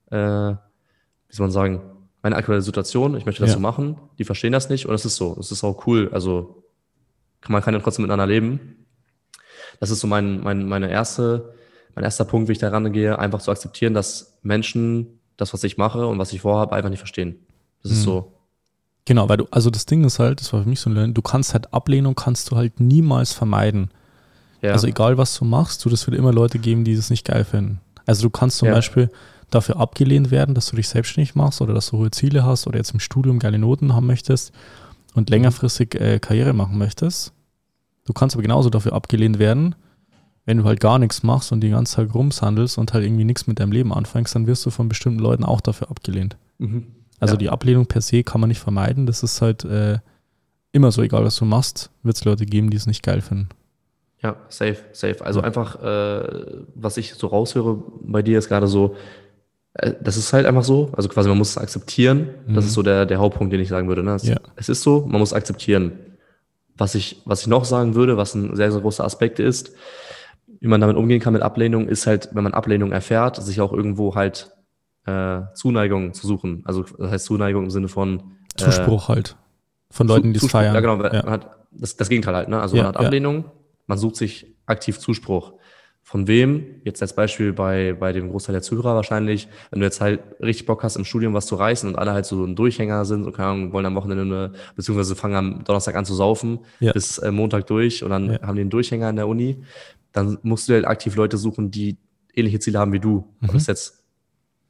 [0.09, 1.81] äh, wie soll man sagen,
[2.23, 3.15] meine aktuelle Situation.
[3.17, 3.55] Ich möchte das ja.
[3.55, 3.97] so machen.
[4.17, 5.35] Die verstehen das nicht und es ist so.
[5.39, 6.09] Es ist auch cool.
[6.13, 6.63] Also
[7.47, 8.85] man kann ja trotzdem miteinander leben.
[9.79, 11.55] Das ist so mein, mein, meine erste
[11.95, 15.77] mein erster Punkt, wie ich da rangehe, einfach zu akzeptieren, dass Menschen das, was ich
[15.77, 17.35] mache und was ich vorhabe, einfach nicht verstehen.
[17.83, 17.97] Das mhm.
[17.97, 18.33] ist so.
[19.05, 21.13] Genau, weil du, also das Ding ist halt, das war für mich so ein Lernen,
[21.13, 23.89] du kannst halt Ablehnung kannst du halt niemals vermeiden.
[24.61, 24.73] Ja.
[24.73, 27.43] Also egal was du machst, du, das wird immer Leute geben, die das nicht geil
[27.43, 27.81] finden.
[28.05, 28.75] Also du kannst zum ja.
[28.75, 29.09] Beispiel
[29.49, 32.77] dafür abgelehnt werden, dass du dich selbstständig machst oder dass du hohe Ziele hast oder
[32.77, 34.53] jetzt im Studium geile Noten haben möchtest
[35.13, 35.33] und mhm.
[35.33, 37.33] längerfristig äh, Karriere machen möchtest.
[38.05, 39.75] Du kannst aber genauso dafür abgelehnt werden,
[40.45, 43.47] wenn du halt gar nichts machst und die ganze Zeit rumsandelst und halt irgendwie nichts
[43.47, 46.37] mit deinem Leben anfängst, dann wirst du von bestimmten Leuten auch dafür abgelehnt.
[46.57, 46.87] Mhm.
[47.19, 47.37] Also ja.
[47.37, 49.05] die Ablehnung per se kann man nicht vermeiden.
[49.05, 49.99] Das ist halt äh,
[50.71, 53.49] immer so, egal was du machst, wird es Leute geben, die es nicht geil finden.
[54.23, 55.23] Ja, safe, safe.
[55.25, 58.95] Also einfach, äh, was ich so raushöre bei dir ist gerade so,
[59.73, 60.91] äh, das ist halt einfach so.
[60.95, 62.29] Also quasi, man muss es akzeptieren.
[62.47, 62.55] Mhm.
[62.55, 64.03] Das ist so der, der Hauptpunkt, den ich sagen würde.
[64.03, 64.15] Ne?
[64.15, 64.37] Es, ja.
[64.55, 65.93] es ist so, man muss akzeptieren.
[66.75, 69.73] Was ich, was ich noch sagen würde, was ein sehr, sehr großer Aspekt ist,
[70.61, 73.73] wie man damit umgehen kann mit Ablehnung, ist halt, wenn man Ablehnung erfährt, sich auch
[73.73, 74.51] irgendwo halt
[75.05, 76.61] äh, Zuneigung zu suchen.
[76.65, 79.35] Also das heißt Zuneigung im Sinne von äh, Zuspruch halt.
[79.89, 80.73] Von Leuten, die es feiern.
[80.73, 81.03] Ja, genau.
[81.03, 81.23] Ja.
[81.23, 82.61] Man hat das, das Gegenteil halt, ne?
[82.61, 83.51] Also ja, man hat Ablehnung, ja.
[83.87, 85.53] man sucht sich aktiv Zuspruch.
[86.03, 86.81] Von wem?
[86.83, 90.65] Jetzt als Beispiel bei, bei dem Großteil der Zuhörer wahrscheinlich, wenn du jetzt halt richtig
[90.65, 93.33] Bock hast, im Studium was zu reißen und alle halt so ein Durchhänger sind und
[93.33, 96.91] keine Ahnung, wollen am Wochenende, beziehungsweise fangen am Donnerstag an zu saufen, ja.
[96.91, 98.41] bis äh, Montag durch und dann ja.
[98.41, 99.63] haben die einen Durchhänger in der Uni,
[100.11, 101.97] dann musst du halt aktiv Leute suchen, die
[102.33, 103.27] ähnliche Ziele haben wie du.
[103.39, 103.49] Mhm.
[103.49, 104.03] Ob es jetzt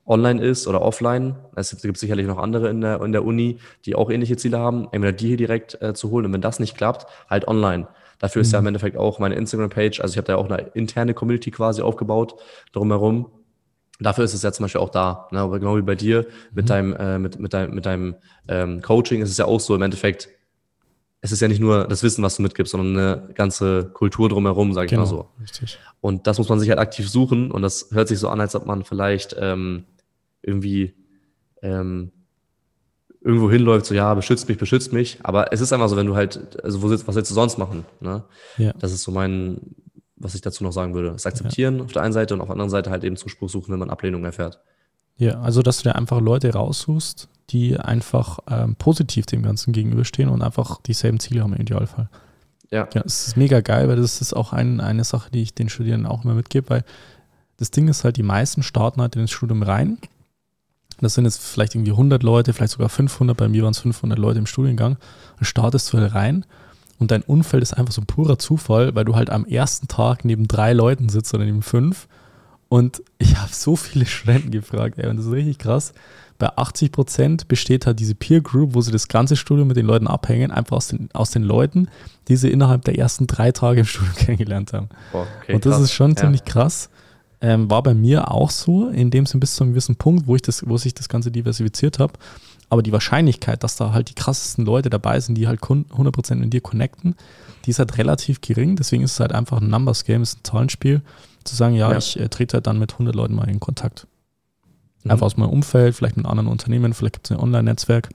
[0.05, 1.35] online ist oder offline.
[1.55, 4.87] Es gibt sicherlich noch andere in der, in der Uni, die auch ähnliche Ziele haben.
[4.91, 6.25] Entweder die hier direkt äh, zu holen.
[6.25, 7.87] Und wenn das nicht klappt, halt online.
[8.19, 8.43] Dafür mhm.
[8.43, 8.67] ist ja im mhm.
[8.69, 12.35] Endeffekt auch meine Instagram-Page, also ich habe da auch eine interne Community quasi aufgebaut
[12.71, 13.31] drumherum.
[13.99, 15.27] Dafür ist es ja zum Beispiel auch da.
[15.31, 15.39] Ne?
[15.39, 16.69] Aber genau wie bei dir mit mhm.
[16.69, 18.15] deinem, äh, mit, mit deinem, mit deinem
[18.47, 20.29] ähm, Coaching ist es ja auch so im Endeffekt,
[21.21, 24.73] es ist ja nicht nur das Wissen, was du mitgibst, sondern eine ganze Kultur drumherum,
[24.73, 25.27] sage ich genau, mal so.
[25.39, 25.77] Richtig.
[26.01, 28.55] Und das muss man sich halt aktiv suchen und das hört sich so an, als
[28.55, 29.85] ob man vielleicht ähm,
[30.41, 30.95] irgendwie
[31.61, 32.11] ähm,
[33.23, 35.19] irgendwo hinläuft, so ja, beschützt mich, beschützt mich.
[35.21, 37.59] Aber es ist einfach so, wenn du halt, also wo sitzt, was willst du sonst
[37.59, 37.85] machen?
[37.99, 38.23] Ne?
[38.57, 38.73] Ja.
[38.79, 39.61] Das ist so mein,
[40.15, 41.11] was ich dazu noch sagen würde.
[41.11, 41.83] Das Akzeptieren ja.
[41.83, 43.91] auf der einen Seite und auf der anderen Seite halt eben Zuspruch suchen, wenn man
[43.91, 44.59] Ablehnung erfährt.
[45.17, 50.29] Ja, also dass du dir einfach Leute raussuchst, die einfach ähm, positiv dem Ganzen gegenüberstehen
[50.29, 52.09] und einfach dieselben Ziele haben im Idealfall.
[52.71, 52.87] Ja.
[52.93, 53.01] ja.
[53.05, 56.09] Es ist mega geil, weil das ist auch ein, eine Sache, die ich den Studierenden
[56.09, 56.83] auch immer mitgebe, weil
[57.57, 59.97] das Ding ist halt, die meisten starten halt in das Studium rein.
[60.99, 64.17] Das sind jetzt vielleicht irgendwie 100 Leute, vielleicht sogar 500, bei mir waren es 500
[64.17, 64.97] Leute im Studiengang.
[65.37, 66.45] Dann startest du halt rein
[66.99, 70.23] und dein Umfeld ist einfach so ein purer Zufall, weil du halt am ersten Tag
[70.23, 72.07] neben drei Leuten sitzt oder neben fünf.
[72.71, 75.93] Und ich habe so viele Studenten gefragt, ey, und das ist richtig krass
[76.41, 79.85] bei 80 Prozent besteht halt diese Peer Group, wo sie das ganze Studium mit den
[79.85, 81.87] Leuten abhängen, einfach aus den, aus den Leuten,
[82.27, 84.89] die sie innerhalb der ersten drei Tage im Studium kennengelernt haben.
[85.13, 85.83] Oh, okay, und das krass.
[85.83, 86.15] ist schon ja.
[86.15, 86.89] ziemlich krass.
[87.41, 90.35] Ähm, war bei mir auch so, in dem Sinn bis zu einem gewissen Punkt, wo
[90.35, 92.13] ich das, wo sich das Ganze diversifiziert habe.
[92.69, 96.53] Aber die Wahrscheinlichkeit, dass da halt die krassesten Leute dabei sind, die halt 100% mit
[96.53, 97.15] dir connecten,
[97.65, 98.77] die ist halt relativ gering.
[98.77, 101.03] Deswegen ist es halt einfach ein Numbers Game, ist ein Zahlenspiel,
[101.43, 101.97] zu sagen, ja, ja.
[101.97, 104.07] ich äh, trete halt dann mit 100 Leuten mal in Kontakt.
[105.03, 105.11] Mhm.
[105.11, 108.09] Einfach aus meinem Umfeld, vielleicht mit anderen Unternehmen, vielleicht gibt es ein Online-Netzwerk,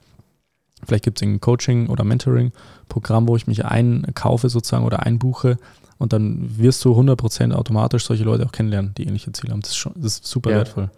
[0.85, 5.57] vielleicht gibt es ein Coaching- oder Mentoring-Programm, wo ich mich einkaufe sozusagen oder einbuche
[5.97, 9.61] und dann wirst du 100% automatisch solche Leute auch kennenlernen, die ähnliche Ziele haben.
[9.61, 10.57] Das ist, schon, das ist super ja.
[10.57, 10.89] wertvoll.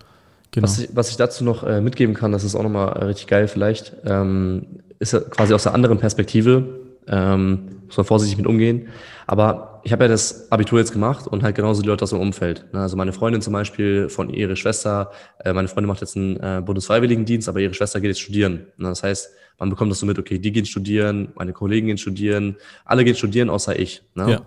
[0.51, 0.65] Genau.
[0.65, 3.27] Was, ich, was ich dazu noch äh, mitgeben kann, das ist auch nochmal äh, richtig
[3.27, 4.65] geil vielleicht, ähm,
[4.97, 8.87] ist ja quasi aus der anderen Perspektive, ähm, muss man vorsichtig mit umgehen.
[9.27, 12.19] Aber ich habe ja das Abitur jetzt gemacht und halt genauso die Leute aus dem
[12.19, 12.65] Umfeld.
[12.73, 12.79] Ne?
[12.79, 15.11] Also meine Freundin zum Beispiel von ihrer Schwester,
[15.43, 18.67] äh, meine Freundin macht jetzt einen äh, Bundesfreiwilligendienst, aber ihre Schwester geht jetzt studieren.
[18.77, 18.89] Ne?
[18.89, 22.57] Das heißt, man bekommt das so mit, okay, die gehen studieren, meine Kollegen gehen studieren,
[22.85, 24.03] alle gehen studieren, außer ich.
[24.15, 24.31] Ne?
[24.31, 24.41] Ja.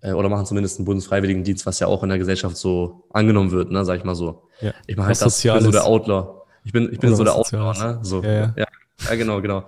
[0.00, 3.70] Äh, oder machen zumindest einen Bundesfreiwilligendienst, was ja auch in der Gesellschaft so angenommen wird,
[3.70, 3.84] ne?
[3.84, 4.42] sag ich mal so.
[4.60, 4.72] Ja.
[4.86, 6.38] Ich mache halt das, ich bin so der Outlaw.
[6.64, 7.98] Ich bin, ich bin so der Outlaw, ne?
[8.02, 8.54] So, ja, ja.
[8.56, 8.66] ja.
[9.08, 9.64] Ja, genau, genau.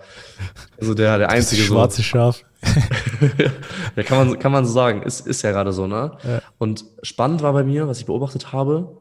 [0.78, 1.62] Also der, der einzige.
[1.62, 2.02] Das schwarze so.
[2.02, 2.44] Schaf.
[3.96, 5.02] ja, kann man, kann man so sagen.
[5.02, 6.12] Ist, ist ja gerade so, ne?
[6.22, 6.42] Ja.
[6.58, 9.00] Und spannend war bei mir, was ich beobachtet habe,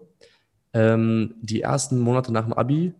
[0.74, 2.94] ähm, die ersten Monate nach dem Abi,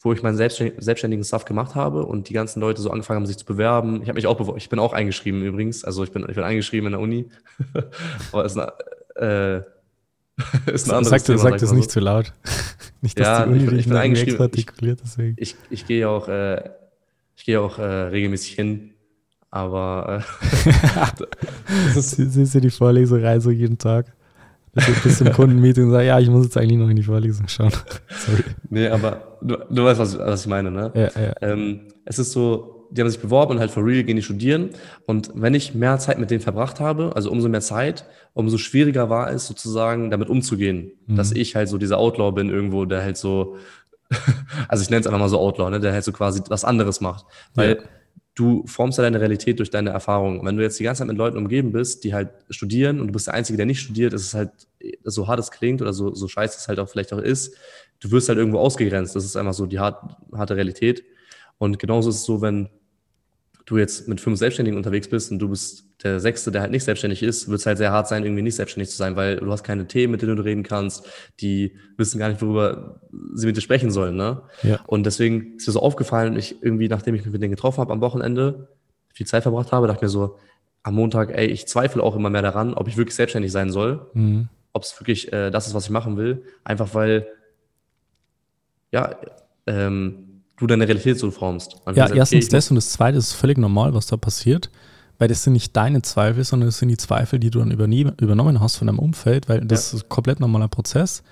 [0.00, 3.38] wo ich meinen selbstständigen Stuff gemacht habe und die ganzen Leute so angefangen haben, sich
[3.38, 4.02] zu bewerben.
[4.02, 5.84] Ich habe mich auch ich bin auch eingeschrieben übrigens.
[5.84, 7.30] Also ich bin, ich bin eingeschrieben in der Uni.
[8.32, 9.64] Aber es ist eine,
[10.66, 11.38] äh, ist ein anderes sag, Thema.
[11.38, 12.00] Sag das nicht so.
[12.00, 12.32] zu laut.
[13.00, 14.50] nicht, dass ja, die Uni ich, ich bin eingeschrieben.
[14.54, 14.66] Ich,
[15.36, 16.68] ich, ich gehe auch, äh,
[17.42, 18.92] ich gehe auch äh, regelmäßig hin,
[19.50, 20.22] aber
[20.64, 24.14] äh, siehst du die Vorleserei so jeden Tag?
[24.72, 27.48] Du bist im Kundenmeeting und sagst, ja, ich muss jetzt eigentlich noch in die Vorlesung
[27.48, 27.72] schauen.
[28.10, 28.44] Sorry.
[28.70, 30.92] Nee, aber du, du weißt, was, was ich meine, ne?
[30.94, 31.32] Ja, ja.
[31.40, 34.70] Ähm, es ist so, die haben sich beworben und halt for real gehen die studieren.
[35.06, 39.10] Und wenn ich mehr Zeit mit denen verbracht habe, also umso mehr Zeit, umso schwieriger
[39.10, 40.92] war es sozusagen, damit umzugehen.
[41.08, 41.16] Mhm.
[41.16, 43.56] Dass ich halt so dieser Outlaw bin irgendwo, der halt so,
[44.68, 47.00] also ich nenne es einfach mal so Outlaw, ne, der halt so quasi was anderes
[47.00, 47.26] macht.
[47.54, 47.82] Weil ja.
[48.34, 50.44] du formst ja deine Realität durch deine Erfahrungen.
[50.44, 53.12] Wenn du jetzt die ganze Zeit mit Leuten umgeben bist, die halt studieren und du
[53.12, 54.50] bist der Einzige, der nicht studiert, ist es halt,
[55.04, 57.56] so hart es klingt oder so, so scheiße es halt auch vielleicht auch ist,
[58.00, 59.14] du wirst halt irgendwo ausgegrenzt.
[59.14, 61.04] Das ist einfach so die hart, harte Realität.
[61.58, 62.68] Und genauso ist es so, wenn
[63.66, 66.84] du jetzt mit fünf Selbstständigen unterwegs bist und du bist der Sechste, der halt nicht
[66.84, 69.50] selbstständig ist, wird es halt sehr hart sein, irgendwie nicht selbstständig zu sein, weil du
[69.50, 71.06] hast keine Themen, mit denen du reden kannst,
[71.40, 73.00] die wissen gar nicht, worüber
[73.34, 74.16] sie mit dir sprechen sollen.
[74.16, 74.42] Ne?
[74.62, 74.80] Ja.
[74.86, 77.92] Und deswegen ist mir so aufgefallen, ich irgendwie, nachdem ich mich mit denen getroffen habe
[77.92, 78.68] am Wochenende,
[79.14, 80.38] viel Zeit verbracht habe, dachte mir so,
[80.82, 84.10] am Montag, ey, ich zweifle auch immer mehr daran, ob ich wirklich selbstständig sein soll,
[84.14, 84.48] mhm.
[84.72, 87.28] ob es wirklich äh, das ist, was ich machen will, einfach weil,
[88.90, 89.16] ja,
[89.66, 91.76] ähm, du deine Realität so formst.
[91.84, 94.70] Man ja, erstens das und das zweite ist völlig normal, was da passiert,
[95.18, 98.60] weil das sind nicht deine Zweifel, sondern das sind die Zweifel, die du dann übernommen
[98.60, 99.98] hast von deinem Umfeld, weil das ja.
[99.98, 101.22] ist ein komplett normaler Prozess.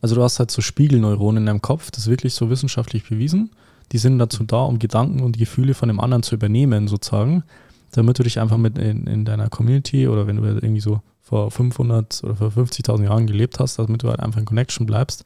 [0.00, 3.50] Also du hast halt so Spiegelneuronen in deinem Kopf, das ist wirklich so wissenschaftlich bewiesen.
[3.92, 7.44] Die sind dazu da, um Gedanken und Gefühle von dem anderen zu übernehmen, sozusagen,
[7.92, 11.50] damit du dich einfach mit in, in deiner Community oder wenn du irgendwie so vor
[11.50, 15.24] 500 oder vor 50.000 Jahren gelebt hast, damit du halt einfach in Connection bleibst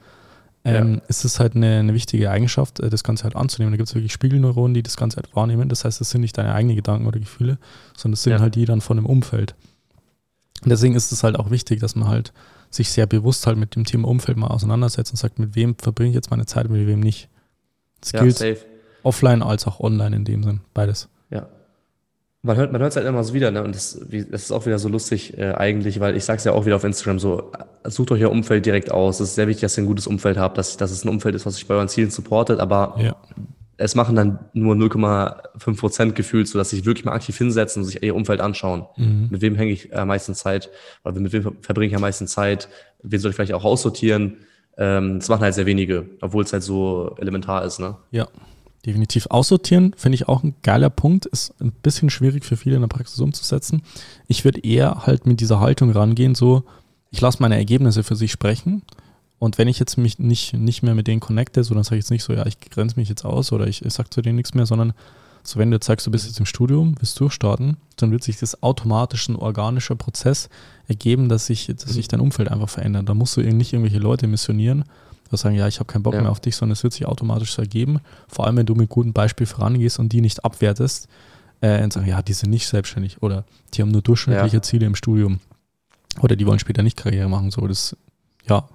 [0.66, 1.02] ähm, ja.
[1.07, 3.72] ist es halt eine, eine, wichtige Eigenschaft, äh, das Ganze halt anzunehmen.
[3.72, 5.68] Da gibt es wirklich Spiegelneuronen, die das Ganze halt wahrnehmen.
[5.68, 7.59] Das heißt, es sind nicht deine eigenen Gedanken oder Gefühle,
[7.96, 8.40] sondern es sind ja.
[8.40, 9.55] halt die dann von dem Umfeld.
[10.62, 12.33] Und deswegen ist es halt auch wichtig, dass man halt
[12.70, 16.11] sich sehr bewusst halt mit dem Thema Umfeld mal auseinandersetzt und sagt, mit wem verbringe
[16.11, 17.29] ich jetzt meine Zeit, mit wem nicht.
[18.00, 18.59] Das ja, gilt safe.
[19.05, 21.09] offline als auch online in dem Sinn, beides.
[22.46, 23.62] Man hört man hört es halt immer so wieder, ne?
[23.64, 26.52] Und das, das ist auch wieder so lustig äh, eigentlich, weil ich sage es ja
[26.52, 27.50] auch wieder auf Instagram so,
[27.85, 29.18] sucht euch euer Umfeld direkt aus.
[29.18, 31.35] Es ist sehr wichtig, dass ihr ein gutes Umfeld habt, dass, dass es ein Umfeld
[31.35, 33.16] ist, was euch bei euren Zielen supportet, aber ja.
[33.78, 37.88] es machen dann nur 0,5 Prozent gefühlt, so dass sich wirklich mal aktiv hinsetzen und
[37.88, 38.87] sich ihr Umfeld anschauen.
[38.96, 39.26] Mhm.
[39.30, 40.70] Mit wem hänge ich am meisten Zeit?
[41.04, 42.68] Oder mit wem verbringe ich am meisten Zeit?
[43.02, 44.37] Wen soll ich vielleicht auch aussortieren?
[44.78, 47.96] Ähm, das machen halt sehr wenige, obwohl es halt so elementar ist, ne?
[48.12, 48.28] Ja,
[48.87, 51.27] Definitiv aussortieren finde ich auch ein geiler Punkt.
[51.27, 53.83] Ist ein bisschen schwierig für viele in der Praxis umzusetzen.
[54.29, 56.62] Ich würde eher halt mit dieser Haltung rangehen, so,
[57.11, 58.83] ich lasse meine Ergebnisse für sich sprechen.
[59.38, 62.05] Und wenn ich jetzt mich nicht, nicht mehr mit denen connecte, so dann sage ich
[62.05, 64.37] jetzt nicht so, ja, ich grenze mich jetzt aus oder ich, ich sage zu denen
[64.37, 64.94] nichts mehr, sondern
[65.42, 68.38] so wenn du jetzt sagst, du bist jetzt im Studium, willst durchstarten, dann wird sich
[68.38, 70.49] das automatisch ein organischer Prozess
[70.88, 73.09] ergeben, dass sich, dass sich dein Umfeld einfach verändert.
[73.09, 74.85] Da musst du nicht irgendwelche Leute missionieren,
[75.29, 76.23] die sagen, ja, ich habe keinen Bock ja.
[76.23, 78.01] mehr auf dich, sondern es wird sich automatisch so ergeben.
[78.29, 81.09] Vor allem, wenn du mit gutem Beispiel vorangehst und die nicht abwertest
[81.61, 84.62] äh, und sagen, ja, die sind nicht selbstständig oder die haben nur durchschnittliche ja.
[84.62, 85.41] Ziele im Studium
[86.21, 87.51] oder die wollen später nicht Karriere machen.
[87.51, 87.97] So, das,
[88.49, 88.69] ja,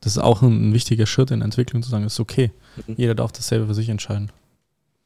[0.00, 2.50] das ist auch ein, ein wichtiger Schritt in der Entwicklung zu sagen, das ist okay.
[2.86, 2.94] Mhm.
[2.96, 4.30] Jeder darf das selber für sich entscheiden.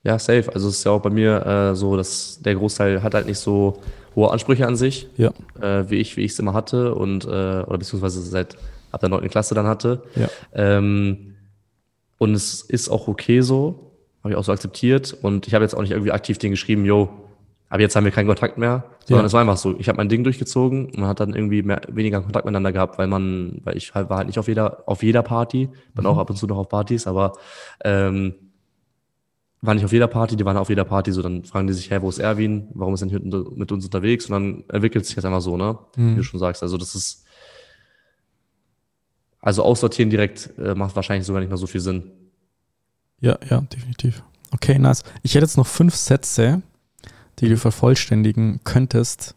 [0.03, 0.51] Ja, safe.
[0.53, 3.39] Also es ist ja auch bei mir äh, so, dass der Großteil hat halt nicht
[3.39, 3.81] so
[4.15, 5.33] hohe Ansprüche an sich, ja.
[5.61, 8.57] äh, wie ich, wie ich es immer hatte und äh, oder beziehungsweise seit
[8.95, 10.03] ab der neunten Klasse dann hatte.
[10.15, 10.29] Ja.
[10.53, 11.35] Ähm,
[12.19, 15.17] und es ist auch okay so, habe ich auch so akzeptiert.
[15.21, 17.11] Und ich habe jetzt auch nicht irgendwie aktiv den geschrieben, yo,
[17.69, 19.27] aber jetzt haben wir keinen Kontakt mehr, sondern ja.
[19.27, 19.77] es war einfach so.
[19.79, 22.99] Ich habe mein Ding durchgezogen und man hat dann irgendwie mehr, weniger Kontakt miteinander gehabt,
[22.99, 26.07] weil man, weil ich halt war halt nicht auf jeder, auf jeder Party, bin mhm.
[26.07, 27.33] auch ab und zu noch auf Partys, aber
[27.83, 28.35] ähm,
[29.61, 31.91] war nicht auf jeder Party, die waren auf jeder Party, so dann fragen die sich,
[31.91, 32.69] hey, wo ist Erwin?
[32.75, 34.27] Warum ist er nicht mit uns unterwegs?
[34.27, 35.79] Und dann entwickelt sich das einfach so, ne?
[35.97, 36.13] Mhm.
[36.13, 36.63] Wie du schon sagst.
[36.63, 37.24] Also das ist,
[39.45, 42.11] also aussortieren direkt äh, macht wahrscheinlich sogar nicht mehr so viel Sinn.
[43.21, 44.23] Ja, ja, definitiv.
[44.51, 45.03] Okay, nice.
[45.23, 46.63] Ich hätte jetzt noch fünf Sätze,
[47.39, 49.35] die du vervollständigen könntest,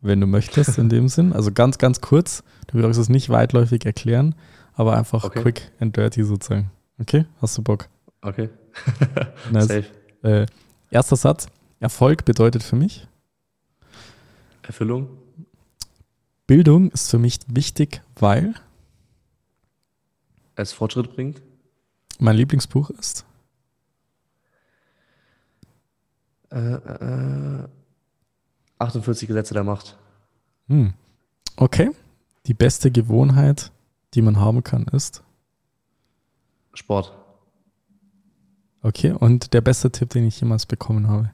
[0.00, 1.34] wenn du möchtest, in dem Sinn.
[1.34, 2.42] Also ganz, ganz kurz.
[2.68, 4.34] Du brauchst es nicht weitläufig erklären,
[4.72, 5.42] aber einfach okay.
[5.42, 6.70] quick and dirty sozusagen.
[6.98, 7.26] Okay?
[7.42, 7.88] Hast du Bock?
[8.22, 8.48] Okay.
[9.52, 9.66] nice.
[9.68, 9.86] Safe.
[10.22, 10.46] Äh,
[10.90, 11.48] erster Satz.
[11.80, 13.06] Erfolg bedeutet für mich?
[14.62, 15.08] Erfüllung.
[16.46, 18.54] Bildung ist für mich wichtig, weil?
[20.62, 21.42] Es Fortschritt bringt?
[22.18, 23.24] Mein Lieblingsbuch ist?
[26.50, 27.68] Äh, äh,
[28.78, 29.96] 48 Gesetze der Macht.
[30.68, 30.94] Hm.
[31.56, 31.90] Okay.
[32.46, 33.70] Die beste Gewohnheit,
[34.14, 35.22] die man haben kann, ist?
[36.72, 37.14] Sport.
[38.82, 41.30] Okay, und der beste Tipp, den ich jemals bekommen habe?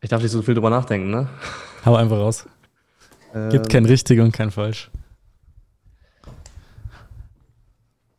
[0.00, 1.28] Ich darf nicht so viel drüber nachdenken, ne?
[1.84, 2.46] Hau einfach raus.
[3.50, 4.90] Gibt kein richtig und kein falsch.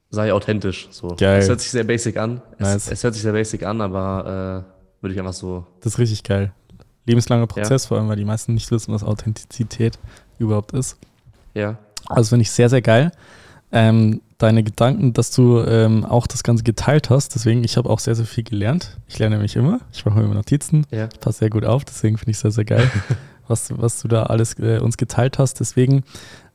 [0.09, 0.87] Sei authentisch.
[0.91, 1.15] So.
[1.17, 1.39] Geil.
[1.39, 2.41] Es hört sich sehr basic an.
[2.59, 2.75] Nice.
[2.75, 5.65] Es, es hört sich sehr basic an, aber äh, würde ich einfach so.
[5.81, 6.51] Das ist richtig geil.
[7.05, 7.87] Lebenslanger Prozess, ja.
[7.87, 9.97] vor allem, weil die meisten nicht wissen, was Authentizität
[10.39, 10.97] überhaupt ist.
[11.53, 11.77] Ja.
[12.07, 13.11] Also finde ich sehr, sehr geil.
[13.71, 17.35] Ähm, deine Gedanken, dass du ähm, auch das Ganze geteilt hast.
[17.35, 18.97] Deswegen, ich habe auch sehr, sehr viel gelernt.
[19.07, 19.79] Ich lerne nämlich immer.
[19.91, 20.85] Ich mache mir immer Notizen.
[20.91, 21.07] Ja.
[21.19, 21.83] Passt sehr gut auf.
[21.85, 22.89] Deswegen finde ich sehr, sehr geil.
[23.49, 25.59] was, was du da alles äh, uns geteilt hast.
[25.59, 26.03] Deswegen,